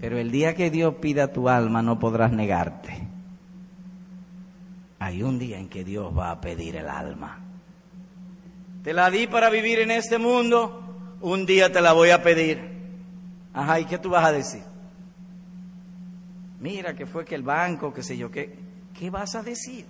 [0.00, 3.08] Pero el día que Dios pida tu alma no podrás negarte.
[4.98, 7.40] Hay un día en que Dios va a pedir el alma.
[8.82, 12.72] Te la di para vivir en este mundo, un día te la voy a pedir.
[13.52, 14.62] Ajá, ¿y qué tú vas a decir?
[16.64, 18.56] mira que fue que el banco, qué sé yo, ¿qué,
[18.98, 19.84] ¿qué vas a decir?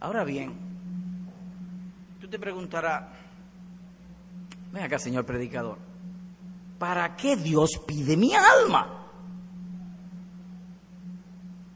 [0.00, 0.54] Ahora bien,
[2.18, 3.02] tú te preguntarás,
[4.76, 5.78] ven acá, señor predicador,
[6.78, 9.08] ¿para qué Dios pide mi alma?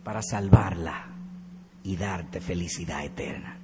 [0.05, 1.07] Para salvarla
[1.83, 3.59] y darte felicidad eterna.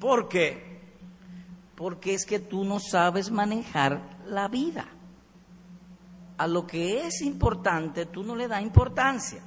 [0.00, 0.80] ¿Por qué?
[1.74, 4.86] Porque es que tú no sabes manejar la vida
[6.38, 9.42] a lo que es importante tú no le das importancia.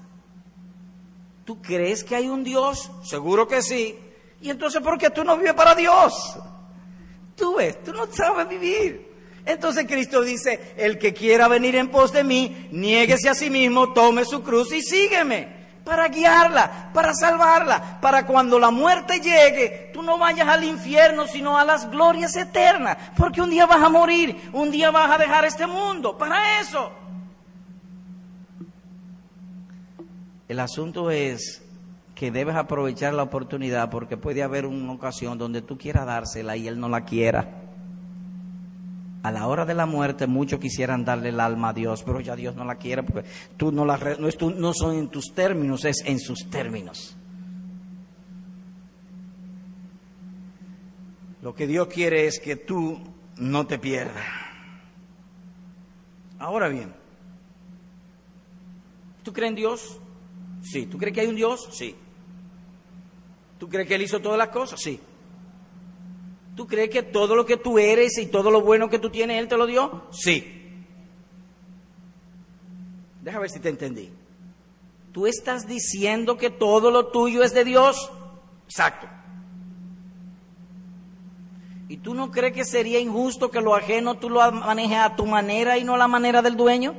[1.44, 2.92] ¿Tú crees que hay un Dios?
[3.04, 3.98] Seguro que sí.
[4.42, 6.14] Y entonces, ¿por qué tú no vives para Dios?
[7.38, 9.08] Tú ves, tú no sabes vivir.
[9.46, 13.94] Entonces Cristo dice, el que quiera venir en pos de mí, niéguese a sí mismo,
[13.94, 15.56] tome su cruz y sígueme
[15.88, 21.58] para guiarla, para salvarla, para cuando la muerte llegue, tú no vayas al infierno, sino
[21.58, 25.46] a las glorias eternas, porque un día vas a morir, un día vas a dejar
[25.46, 26.92] este mundo, para eso.
[30.50, 31.62] El asunto es
[32.18, 36.68] que debes aprovechar la oportunidad porque puede haber una ocasión donde tú quieras dársela y
[36.68, 37.64] él no la quiera.
[39.22, 42.36] a la hora de la muerte muchos quisieran darle el alma a Dios, pero ya
[42.36, 45.86] Dios no la quiere porque tú no, la, no, es no son en tus términos,
[45.86, 47.16] es en sus términos.
[51.44, 53.00] Lo que Dios quiere es que tú
[53.38, 54.26] no te pierdas.
[56.40, 56.94] Ahora bien,
[59.24, 60.00] ¿tú crees en Dios?
[60.64, 60.88] Sí.
[60.88, 61.70] ¿Tú crees que hay un Dios?
[61.74, 61.96] Sí.
[63.58, 64.80] ¿Tú crees que Él hizo todas las cosas?
[64.80, 65.00] Sí.
[66.56, 69.40] ¿Tú crees que todo lo que tú eres y todo lo bueno que tú tienes,
[69.40, 70.08] Él te lo dio?
[70.12, 70.86] Sí.
[73.22, 74.10] Deja ver si te entendí.
[75.12, 78.12] ¿Tú estás diciendo que todo lo tuyo es de Dios?
[78.66, 79.08] Exacto.
[81.90, 85.26] ¿Y tú no crees que sería injusto que lo ajeno tú lo manejes a tu
[85.26, 86.94] manera y no a la manera del dueño?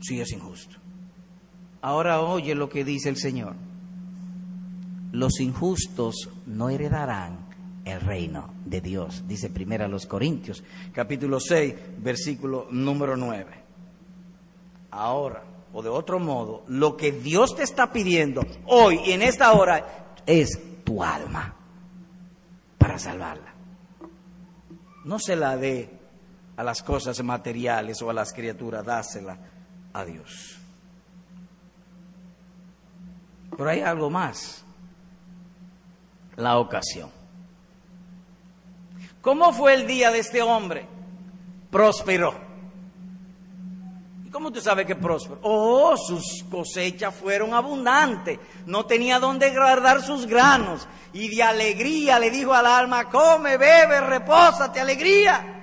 [0.00, 0.76] Sí, es injusto.
[1.82, 3.69] Ahora oye lo que dice el Señor
[5.12, 7.50] los injustos no heredarán
[7.84, 13.46] el reino de Dios, dice primero a los Corintios, capítulo 6, versículo número 9.
[14.92, 15.42] Ahora,
[15.72, 20.14] o de otro modo, lo que Dios te está pidiendo hoy y en esta hora
[20.26, 21.54] es tu alma
[22.78, 23.54] para salvarla.
[25.04, 25.90] No se la dé
[26.56, 29.38] a las cosas materiales o a las criaturas, dásela
[29.92, 30.58] a Dios.
[33.56, 34.64] Pero hay algo más
[36.40, 37.10] la ocasión.
[39.20, 40.86] ¿Cómo fue el día de este hombre?
[41.70, 42.34] Prosperó.
[44.24, 45.40] ¿Y cómo tú sabes que prosperó?
[45.42, 48.38] Oh, sus cosechas fueron abundantes.
[48.66, 50.88] No tenía dónde guardar sus granos.
[51.12, 55.62] Y de alegría le dijo al alma, come, bebe, repósate, alegría.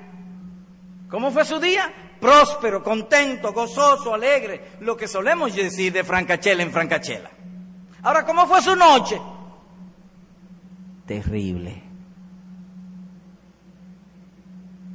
[1.10, 1.92] ¿Cómo fue su día?
[2.20, 4.74] Próspero, contento, gozoso, alegre.
[4.82, 7.32] Lo que solemos decir de Francachela en Francachela.
[8.04, 9.20] Ahora, ¿cómo fue su noche?
[11.08, 11.82] Terrible.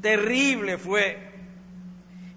[0.00, 1.32] Terrible fue.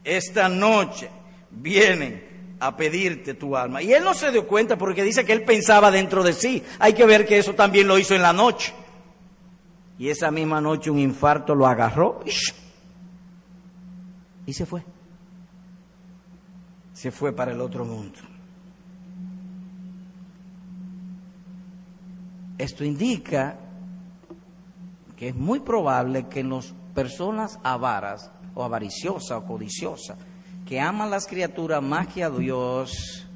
[0.04, 1.10] Esta noche
[1.52, 3.82] vienen a pedirte tu alma.
[3.82, 6.64] Y él no se dio cuenta porque dice que él pensaba dentro de sí.
[6.80, 8.74] Hay que ver que eso también lo hizo en la noche.
[9.98, 12.24] Y esa misma noche un infarto lo agarró
[14.46, 14.84] y se fue.
[16.94, 18.20] Se fue para el otro mundo.
[22.58, 23.58] Esto indica
[25.16, 30.18] que es muy probable que en las personas avaras o avariciosas o codiciosas
[30.66, 33.28] que aman las criaturas más que a Dios,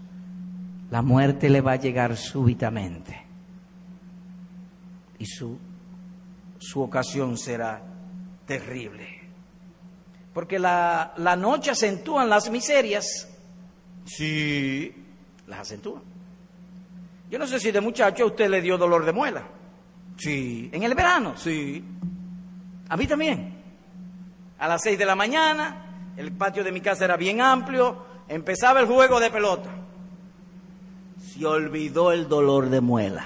[0.89, 3.29] la muerte le va a llegar súbitamente
[5.19, 5.59] y su,
[6.57, 7.83] su ocasión será
[8.45, 9.19] terrible.
[10.33, 13.27] Porque la, la noche acentúan las miserias.
[14.05, 14.93] Sí,
[15.47, 16.01] las acentúan.
[17.29, 19.43] Yo no sé si de muchacho a usted le dio dolor de muela.
[20.19, 20.69] Sí.
[20.73, 21.33] ¿En el verano?
[21.37, 21.83] Sí.
[22.89, 23.57] A mí también.
[24.59, 28.81] A las seis de la mañana, el patio de mi casa era bien amplio, empezaba
[28.81, 29.69] el juego de pelota.
[31.17, 33.23] Se olvidó el dolor de muela.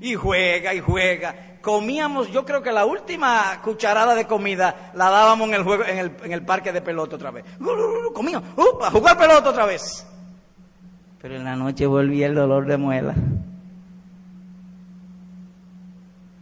[0.00, 1.58] Y juega y juega.
[1.62, 5.98] Comíamos, yo creo que la última cucharada de comida la dábamos en el juego, en
[5.98, 7.44] el, en el parque de pelota otra vez.
[8.12, 8.48] Comíamos,
[8.82, 10.04] a jugar pelota otra vez.
[11.20, 13.14] Pero en la noche volvía el dolor de muela.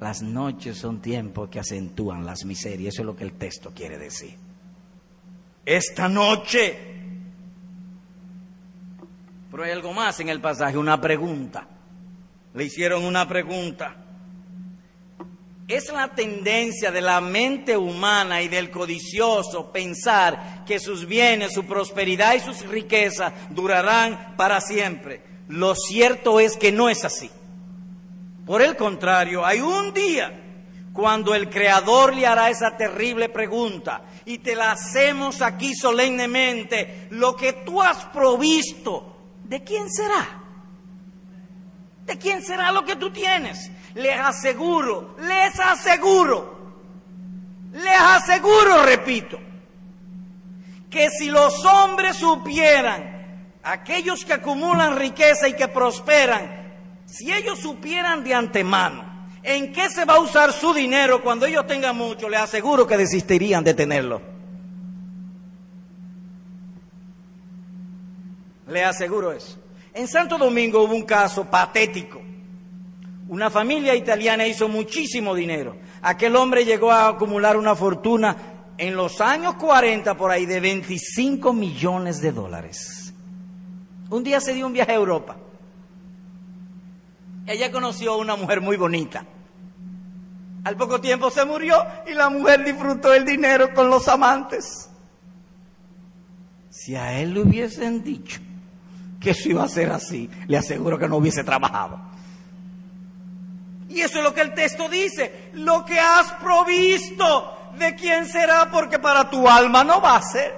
[0.00, 3.98] Las noches son tiempos que acentúan las miserias, eso es lo que el texto quiere
[3.98, 4.34] decir.
[5.64, 6.74] Esta noche.
[9.50, 11.68] Pero hay algo más en el pasaje, una pregunta.
[12.54, 13.94] Le hicieron una pregunta.
[15.68, 21.66] Es la tendencia de la mente humana y del codicioso pensar que sus bienes, su
[21.66, 25.22] prosperidad y sus riquezas durarán para siempre.
[25.48, 27.30] Lo cierto es que no es así.
[28.50, 30.28] Por el contrario, hay un día
[30.92, 37.06] cuando el Creador le hará esa terrible pregunta y te la hacemos aquí solemnemente.
[37.10, 40.42] Lo que tú has provisto, ¿de quién será?
[42.04, 43.70] ¿De quién será lo que tú tienes?
[43.94, 46.72] Les aseguro, les aseguro,
[47.70, 49.38] les aseguro, repito,
[50.90, 56.59] que si los hombres supieran, aquellos que acumulan riqueza y que prosperan,
[57.10, 59.04] si ellos supieran de antemano
[59.42, 62.96] en qué se va a usar su dinero cuando ellos tengan mucho, les aseguro que
[62.96, 64.22] desistirían de tenerlo.
[68.68, 69.58] Le aseguro eso.
[69.92, 72.22] En Santo Domingo hubo un caso patético.
[73.28, 75.76] Una familia italiana hizo muchísimo dinero.
[76.02, 78.36] Aquel hombre llegó a acumular una fortuna
[78.78, 83.12] en los años 40 por ahí de 25 millones de dólares.
[84.10, 85.36] Un día se dio un viaje a Europa
[87.46, 89.24] ella conoció a una mujer muy bonita.
[90.64, 91.76] Al poco tiempo se murió
[92.06, 94.90] y la mujer disfrutó el dinero con los amantes.
[96.68, 98.40] Si a él le hubiesen dicho
[99.20, 102.00] que eso iba a ser así, le aseguro que no hubiese trabajado.
[103.88, 108.70] Y eso es lo que el texto dice, lo que has provisto, ¿de quién será?
[108.70, 110.56] Porque para tu alma no va a ser.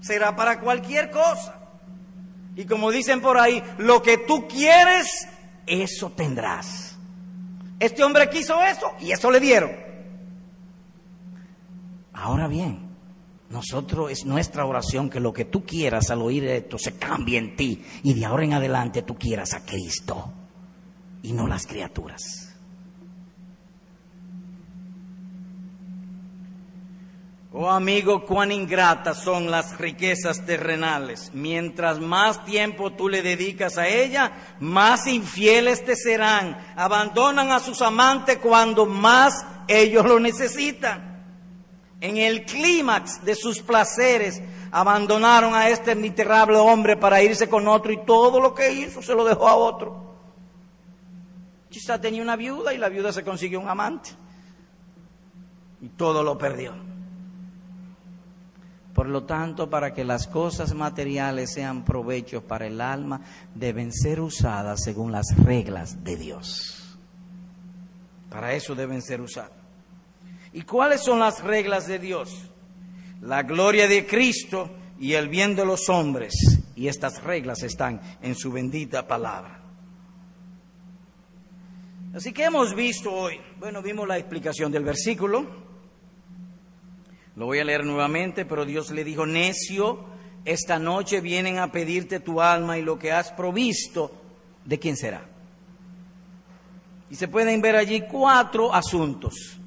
[0.00, 1.55] Será para cualquier cosa.
[2.56, 5.28] Y como dicen por ahí, lo que tú quieres,
[5.66, 6.96] eso tendrás.
[7.78, 9.70] Este hombre quiso eso y eso le dieron.
[12.14, 12.96] Ahora bien,
[13.50, 17.56] nosotros es nuestra oración que lo que tú quieras al oír esto se cambie en
[17.56, 20.32] ti y de ahora en adelante tú quieras a Cristo
[21.22, 22.45] y no las criaturas.
[27.58, 31.30] Oh amigo, cuán ingratas son las riquezas terrenales.
[31.32, 36.58] Mientras más tiempo tú le dedicas a ella, más infieles te serán.
[36.76, 41.24] Abandonan a sus amantes cuando más ellos lo necesitan.
[42.02, 47.90] En el clímax de sus placeres, abandonaron a este miserable hombre para irse con otro
[47.90, 50.14] y todo lo que hizo se lo dejó a otro.
[51.70, 54.10] Quizá tenía una viuda y la viuda se consiguió un amante
[55.80, 56.95] y todo lo perdió.
[58.96, 63.20] Por lo tanto, para que las cosas materiales sean provechos para el alma,
[63.54, 66.96] deben ser usadas según las reglas de Dios.
[68.30, 69.52] Para eso deben ser usadas.
[70.54, 72.50] ¿Y cuáles son las reglas de Dios?
[73.20, 76.32] La gloria de Cristo y el bien de los hombres.
[76.74, 79.60] Y estas reglas están en su bendita palabra.
[82.14, 85.65] Así que hemos visto hoy, bueno, vimos la explicación del versículo,
[87.36, 90.04] lo voy a leer nuevamente, pero Dios le dijo, necio,
[90.46, 94.10] esta noche vienen a pedirte tu alma y lo que has provisto,
[94.64, 95.26] ¿de quién será?
[97.10, 99.60] Y se pueden ver allí cuatro asuntos.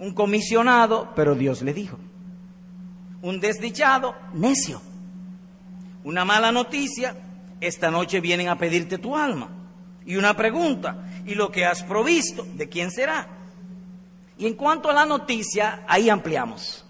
[0.00, 1.96] Un comisionado, pero Dios le dijo.
[3.22, 4.82] Un desdichado, necio.
[6.02, 7.14] Una mala noticia,
[7.60, 9.48] esta noche vienen a pedirte tu alma.
[10.04, 13.41] Y una pregunta, ¿y lo que has provisto, de quién será?
[14.42, 16.84] Y en cuanto a la noticia, ahí ampliamos.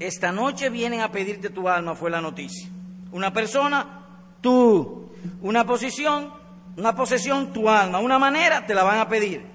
[0.00, 2.68] Esta noche vienen a pedirte tu alma, fue la noticia.
[3.12, 4.06] Una persona,
[4.40, 5.08] tú.
[5.40, 6.32] Una posición,
[6.76, 8.00] una posesión, tu alma.
[8.00, 9.46] Una manera, te la van a pedir.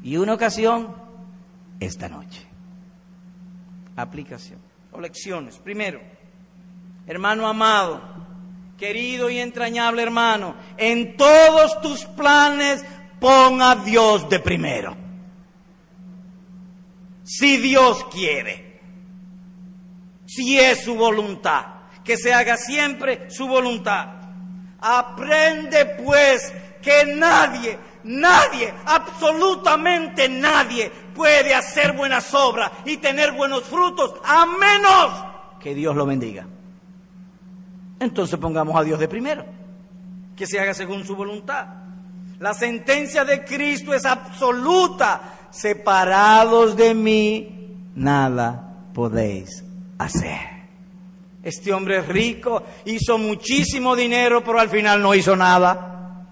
[0.00, 0.94] Y una ocasión,
[1.80, 2.46] esta noche.
[3.96, 4.60] Aplicación
[4.92, 5.58] o lecciones.
[5.58, 6.00] Primero,
[7.08, 8.00] hermano amado,
[8.78, 12.84] querido y entrañable hermano, en todos tus planes
[13.18, 15.05] pon a Dios de primero
[17.26, 18.80] si Dios quiere,
[20.26, 21.66] si es su voluntad,
[22.04, 24.06] que se haga siempre su voluntad.
[24.80, 34.14] Aprende pues que nadie, nadie, absolutamente nadie puede hacer buenas obras y tener buenos frutos
[34.24, 35.24] a menos
[35.58, 36.46] que Dios lo bendiga.
[37.98, 39.44] Entonces pongamos a Dios de primero,
[40.36, 41.66] que se haga según su voluntad.
[42.38, 49.64] La sentencia de Cristo es absoluta separados de mí, nada podéis
[49.98, 50.56] hacer.
[51.42, 56.26] Este hombre rico hizo muchísimo dinero, pero al final no hizo nada.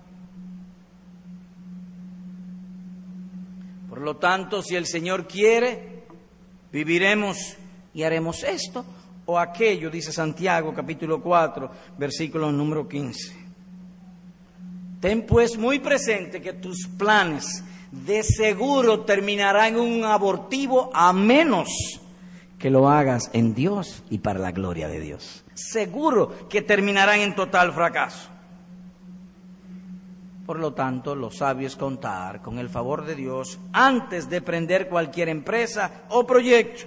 [3.89, 6.05] Por lo tanto, si el Señor quiere,
[6.73, 7.57] viviremos
[7.95, 8.85] y haremos esto
[9.27, 13.45] o aquello, dice Santiago capítulo 4, versículo número 15.
[15.01, 17.63] Ten pues muy presente que tus planes
[18.07, 21.69] de seguro terminará en un abortivo a menos
[22.59, 25.45] que lo hagas en Dios y para la gloria de Dios.
[25.55, 28.31] Seguro que terminarán en total fracaso.
[30.47, 34.89] Por lo tanto, lo sabio es contar con el favor de Dios antes de prender
[34.89, 36.87] cualquier empresa o proyecto.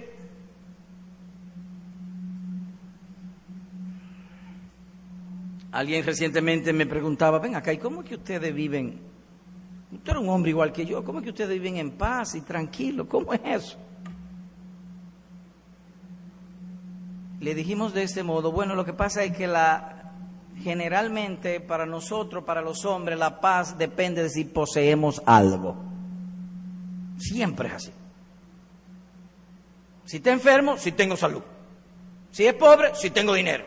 [5.72, 9.00] Alguien recientemente me preguntaba, ven acá, ¿y cómo que ustedes viven
[9.92, 11.02] Usted era un hombre igual que yo.
[11.04, 13.08] ¿Cómo es que ustedes viven en paz y tranquilo?
[13.08, 13.78] ¿Cómo es eso?
[17.40, 20.12] Le dijimos de ese modo, bueno, lo que pasa es que la,
[20.62, 25.76] generalmente para nosotros, para los hombres, la paz depende de si poseemos algo.
[27.18, 27.92] Siempre es así.
[30.04, 31.42] Si está enfermo, si tengo salud.
[32.30, 33.64] Si es pobre, si tengo dinero.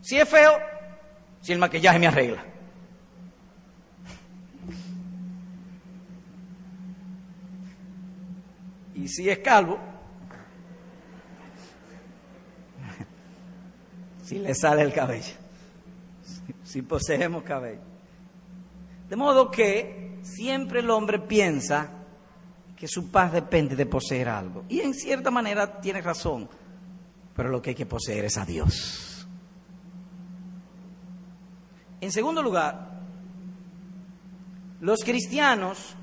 [0.00, 0.52] Si es feo,
[1.40, 2.44] si el maquillaje me arregla.
[8.94, 9.78] Y si es calvo,
[14.22, 15.34] si le sale el cabello,
[16.62, 17.80] si poseemos cabello.
[19.08, 21.90] De modo que siempre el hombre piensa
[22.76, 24.64] que su paz depende de poseer algo.
[24.68, 26.48] Y en cierta manera tiene razón,
[27.34, 29.26] pero lo que hay que poseer es a Dios.
[32.00, 33.00] En segundo lugar,
[34.80, 35.96] los cristianos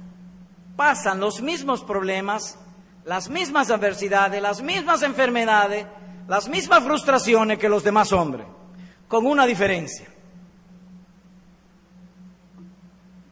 [0.76, 2.58] pasan los mismos problemas,
[3.06, 5.86] las mismas adversidades, las mismas enfermedades,
[6.28, 8.45] las mismas frustraciones que los demás hombres,
[9.08, 10.08] con una diferencia.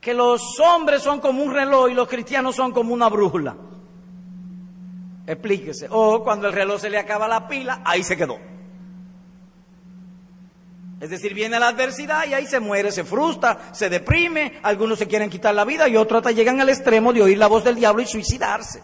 [0.01, 3.55] Que los hombres son como un reloj y los cristianos son como una brújula.
[5.28, 5.88] Explíquese.
[5.91, 8.38] O cuando el reloj se le acaba la pila, ahí se quedó.
[10.99, 15.07] Es decir, viene la adversidad y ahí se muere, se frustra, se deprime, algunos se
[15.07, 17.76] quieren quitar la vida y otros hasta llegan al extremo de oír la voz del
[17.76, 18.82] diablo y suicidarse.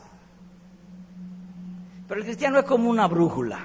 [2.08, 3.60] Pero el cristiano es como una brújula.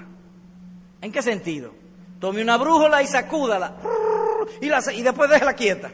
[1.01, 1.73] ¿En qué sentido?
[2.19, 3.77] Tome una brújula y sacúdala
[4.61, 5.91] y, la, y después déjala quieta.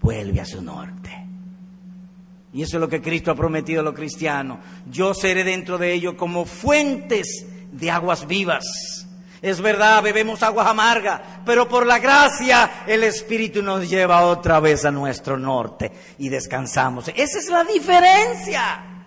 [0.00, 1.26] Vuelve a su norte.
[2.52, 4.58] Y eso es lo que Cristo ha prometido a los cristianos.
[4.90, 8.64] Yo seré dentro de ellos como fuentes de aguas vivas.
[9.40, 14.84] Es verdad, bebemos aguas amargas, pero por la gracia el Espíritu nos lleva otra vez
[14.84, 17.08] a nuestro norte y descansamos.
[17.14, 18.97] Esa es la diferencia.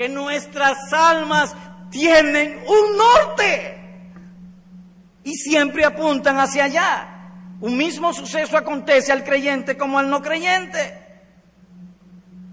[0.00, 1.54] Que nuestras almas
[1.90, 3.78] tienen un norte
[5.22, 7.08] y siempre apuntan hacia allá.
[7.60, 11.00] Un mismo suceso acontece al creyente como al no creyente.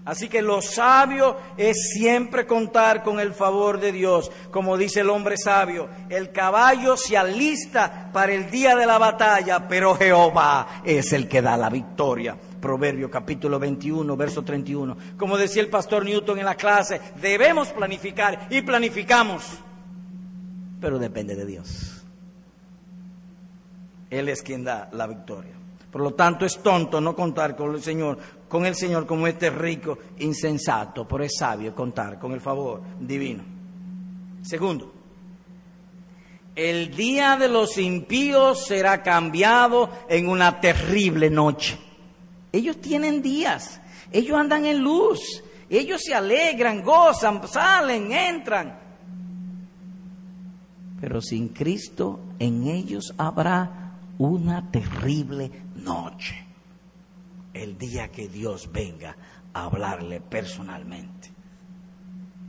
[0.04, 4.30] Así que lo sabio es siempre contar con el favor de Dios.
[4.50, 9.66] Como dice el hombre sabio, el caballo se alista para el día de la batalla,
[9.66, 12.36] pero Jehová es el que da la victoria.
[12.60, 14.96] Proverbio capítulo 21, verso 31.
[15.16, 19.44] Como decía el pastor Newton en la clase, debemos planificar y planificamos,
[20.80, 22.04] pero depende de Dios.
[24.10, 25.52] Él es quien da la victoria.
[25.90, 29.50] Por lo tanto, es tonto no contar con el Señor, con el Señor como este
[29.50, 33.42] rico insensato, pero es sabio contar con el favor divino.
[34.42, 34.92] Segundo,
[36.54, 41.78] el día de los impíos será cambiado en una terrible noche.
[42.52, 43.80] Ellos tienen días,
[44.10, 48.78] ellos andan en luz, ellos se alegran, gozan, salen, entran.
[51.00, 56.46] Pero sin Cristo en ellos habrá una terrible noche,
[57.54, 59.16] el día que Dios venga
[59.52, 61.30] a hablarle personalmente.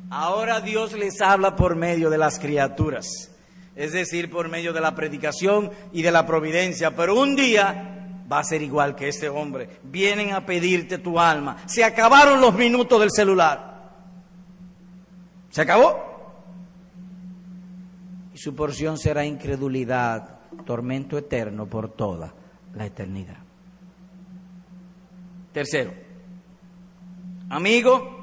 [0.10, 3.06] Ahora Dios les habla por medio de las criaturas,
[3.76, 7.99] es decir, por medio de la predicación y de la providencia, pero un día
[8.32, 9.80] va a ser igual que este hombre.
[9.84, 11.58] Vienen a pedirte tu alma.
[11.66, 13.92] Se acabaron los minutos del celular.
[15.50, 16.08] ¿Se acabó?
[18.34, 22.34] Y su porción será incredulidad, tormento eterno por toda
[22.76, 23.38] la eternidad.
[25.52, 25.92] Tercero,
[27.50, 28.20] amigo,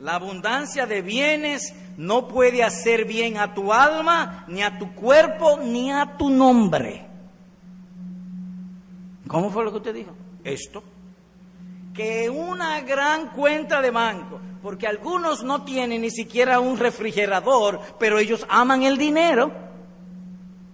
[0.00, 5.58] la abundancia de bienes no puede hacer bien a tu alma, ni a tu cuerpo,
[5.58, 7.07] ni a tu nombre.
[9.28, 10.12] ¿Cómo fue lo que usted dijo?
[10.42, 10.82] Esto.
[11.94, 18.18] Que una gran cuenta de banco, porque algunos no tienen ni siquiera un refrigerador, pero
[18.18, 19.52] ellos aman el dinero.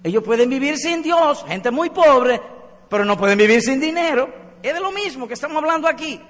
[0.04, 2.40] Ellos pueden vivir sin Dios, gente muy pobre,
[2.88, 4.28] pero no pueden vivir sin dinero.
[4.62, 6.20] Es de lo mismo que estamos hablando aquí.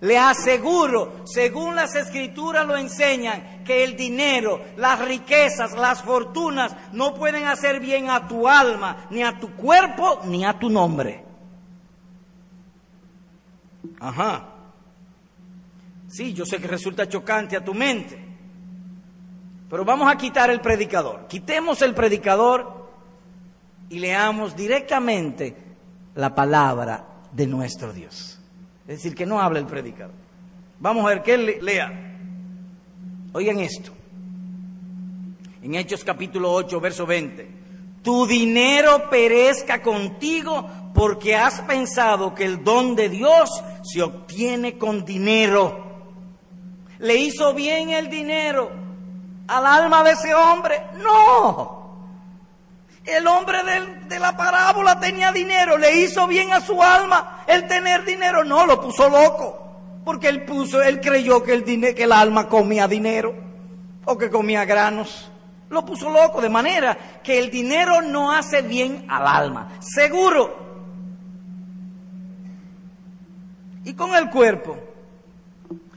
[0.00, 7.14] Le aseguro, según las escrituras lo enseñan, que el dinero, las riquezas, las fortunas no
[7.14, 11.27] pueden hacer bien a tu alma, ni a tu cuerpo, ni a tu nombre.
[14.00, 14.48] Ajá.
[16.08, 18.18] Sí, yo sé que resulta chocante a tu mente.
[19.68, 21.26] Pero vamos a quitar el predicador.
[21.28, 22.88] Quitemos el predicador
[23.90, 25.56] y leamos directamente
[26.14, 28.40] la palabra de nuestro Dios.
[28.86, 30.14] Es decir, que no habla el predicador.
[30.80, 32.16] Vamos a ver que él lea.
[33.32, 33.92] Oigan esto.
[35.62, 37.50] En Hechos capítulo 8, verso 20.
[38.02, 45.04] Tu dinero perezca contigo porque has pensado que el don de Dios se obtiene con
[45.04, 45.78] dinero.
[46.98, 48.68] ¿Le hizo bien el dinero
[49.46, 50.82] al alma de ese hombre?
[50.96, 52.02] No.
[53.04, 53.58] El hombre
[54.08, 58.66] de la parábola tenía dinero, le hizo bien a su alma el tener dinero, no,
[58.66, 63.36] lo puso loco, porque él puso, él creyó que el, que el alma comía dinero
[64.04, 65.30] o que comía granos.
[65.70, 70.67] Lo puso loco, de manera que el dinero no hace bien al alma, seguro.
[73.88, 74.76] Y con el cuerpo,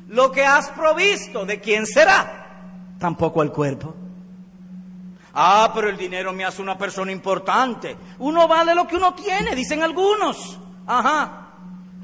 [0.07, 2.95] lo que has provisto, ¿de quién será?
[2.97, 3.93] Tampoco el cuerpo.
[5.33, 7.97] Ah, pero el dinero me hace una persona importante.
[8.19, 10.57] Uno vale lo que uno tiene, dicen algunos.
[10.87, 11.49] Ajá.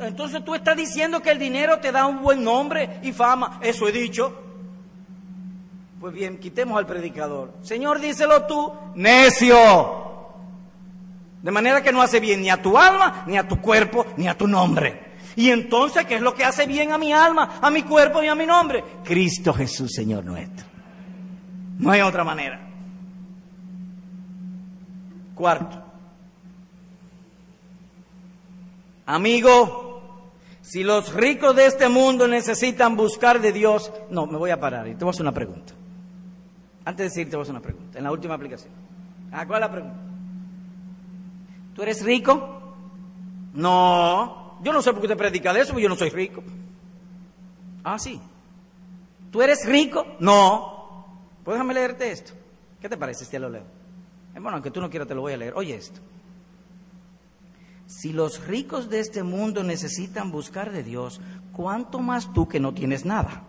[0.01, 3.57] Entonces tú estás diciendo que el dinero te da un buen nombre y fama.
[3.61, 4.37] Eso he dicho.
[6.01, 7.53] Pues bien, quitemos al predicador.
[7.61, 9.55] Señor, díselo tú, necio.
[11.41, 14.27] De manera que no hace bien ni a tu alma, ni a tu cuerpo, ni
[14.27, 15.06] a tu nombre.
[15.37, 18.27] Y entonces, ¿qué es lo que hace bien a mi alma, a mi cuerpo y
[18.27, 18.83] a mi nombre?
[19.03, 20.65] Cristo Jesús, Señor nuestro.
[21.77, 22.59] No hay otra manera.
[25.35, 25.79] Cuarto.
[29.05, 30.01] Amigo,
[30.61, 34.87] si los ricos de este mundo necesitan buscar de Dios, no, me voy a parar
[34.87, 35.71] y te voy a hacer una pregunta.
[36.83, 38.73] Antes de decirte, te voy a hacer una pregunta, en la última aplicación.
[39.31, 39.99] Ah, ¿cuál es la pregunta?
[41.75, 42.75] ¿Tú eres rico?
[43.53, 46.43] No, yo no sé por qué usted predica de eso, porque yo no soy rico.
[47.83, 48.19] Ah, sí.
[49.31, 50.05] ¿Tú eres rico?
[50.19, 51.05] No.
[51.43, 52.33] Pues déjame leerte esto.
[52.81, 53.63] ¿Qué te parece si te lo leo?
[54.35, 55.53] Eh, bueno, aunque tú no quieras, te lo voy a leer.
[55.55, 55.99] Oye esto.
[57.87, 61.21] Si los ricos de este mundo necesitan buscar de Dios,
[61.53, 63.43] ¿cuánto más tú que no tienes nada?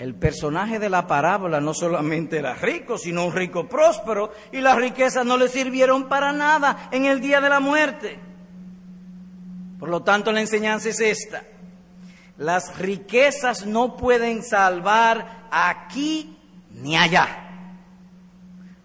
[0.00, 4.76] El personaje de la parábola no solamente era rico, sino un rico próspero, y las
[4.76, 8.18] riquezas no le sirvieron para nada en el día de la muerte.
[9.78, 11.42] Por lo tanto, la enseñanza es esta.
[12.38, 16.34] Las riquezas no pueden salvar aquí
[16.70, 17.50] ni allá.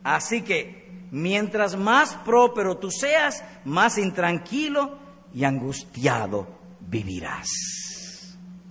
[0.03, 4.97] Así que, mientras más próspero tú seas, más intranquilo
[5.33, 6.45] y angustiado
[6.81, 7.47] vivirás.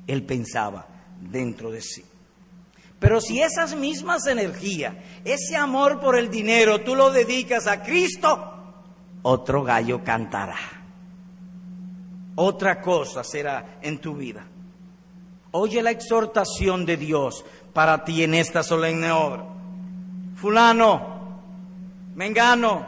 [0.06, 0.86] Él pensaba
[1.22, 2.04] dentro de sí.
[3.04, 4.94] Pero si esas mismas energías,
[5.26, 8.54] ese amor por el dinero, tú lo dedicas a Cristo,
[9.20, 10.56] otro gallo cantará.
[12.36, 14.46] Otra cosa será en tu vida.
[15.50, 17.44] Oye la exhortación de Dios
[17.74, 19.44] para ti en esta solemne obra.
[20.36, 21.42] Fulano,
[22.14, 22.86] mengano,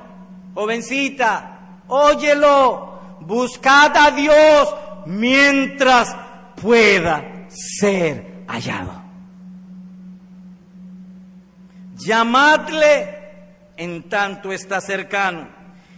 [0.54, 6.16] jovencita, óyelo, buscad a Dios mientras
[6.58, 9.05] pueda ser hallado.
[12.06, 13.18] Llamadle
[13.76, 15.48] en tanto está cercano.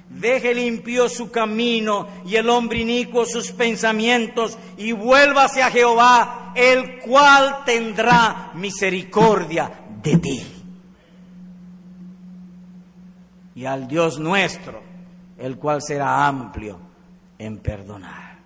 [0.09, 6.98] Deje limpio su camino y el hombre inicuo sus pensamientos y vuélvase a Jehová, el
[7.00, 9.70] cual tendrá misericordia
[10.02, 10.42] de ti.
[13.54, 14.80] Y al Dios nuestro,
[15.36, 16.78] el cual será amplio
[17.38, 18.38] en perdonar.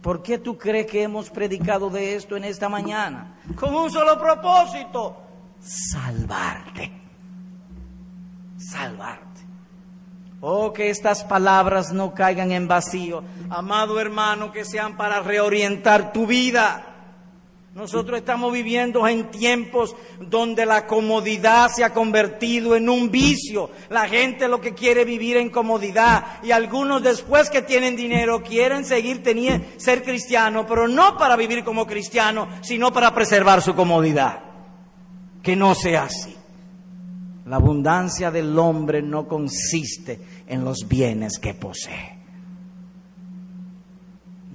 [0.00, 3.38] ¿Por qué tú crees que hemos predicado de esto en esta mañana?
[3.56, 5.25] Con un solo propósito,
[5.66, 6.92] salvarte.
[8.56, 9.26] Salvarte.
[10.40, 13.24] Oh, que estas palabras no caigan en vacío.
[13.50, 16.92] Amado hermano, que sean para reorientar tu vida.
[17.74, 23.70] Nosotros estamos viviendo en tiempos donde la comodidad se ha convertido en un vicio.
[23.90, 28.84] La gente lo que quiere vivir en comodidad y algunos después que tienen dinero quieren
[28.86, 29.22] seguir
[29.76, 34.55] ser cristianos, pero no para vivir como cristianos, sino para preservar su comodidad
[35.46, 36.34] que no sea así.
[37.44, 42.18] La abundancia del hombre no consiste en los bienes que posee.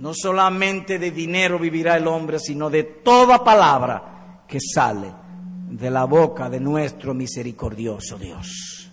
[0.02, 5.14] No solamente de dinero vivirá el hombre, sino de toda palabra que sale
[5.70, 8.92] de la boca de nuestro misericordioso Dios.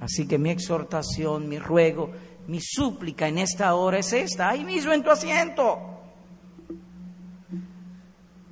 [0.00, 2.10] Así que mi exhortación, mi ruego,
[2.48, 5.99] mi súplica en esta hora es esta, ahí mismo en tu asiento.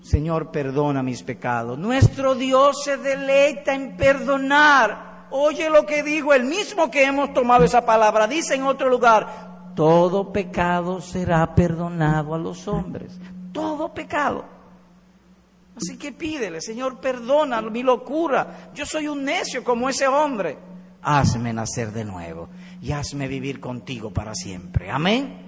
[0.08, 1.78] Señor, perdona mis pecados.
[1.78, 5.26] Nuestro Dios se deleita en perdonar.
[5.30, 8.26] Oye lo que dijo el mismo que hemos tomado esa palabra.
[8.26, 13.18] Dice en otro lugar, todo pecado será perdonado a los hombres.
[13.52, 14.46] Todo pecado.
[15.76, 18.70] Así que pídele, Señor, perdona mi locura.
[18.74, 20.56] Yo soy un necio como ese hombre.
[21.02, 22.48] Hazme nacer de nuevo
[22.80, 24.90] y hazme vivir contigo para siempre.
[24.90, 25.47] Amén.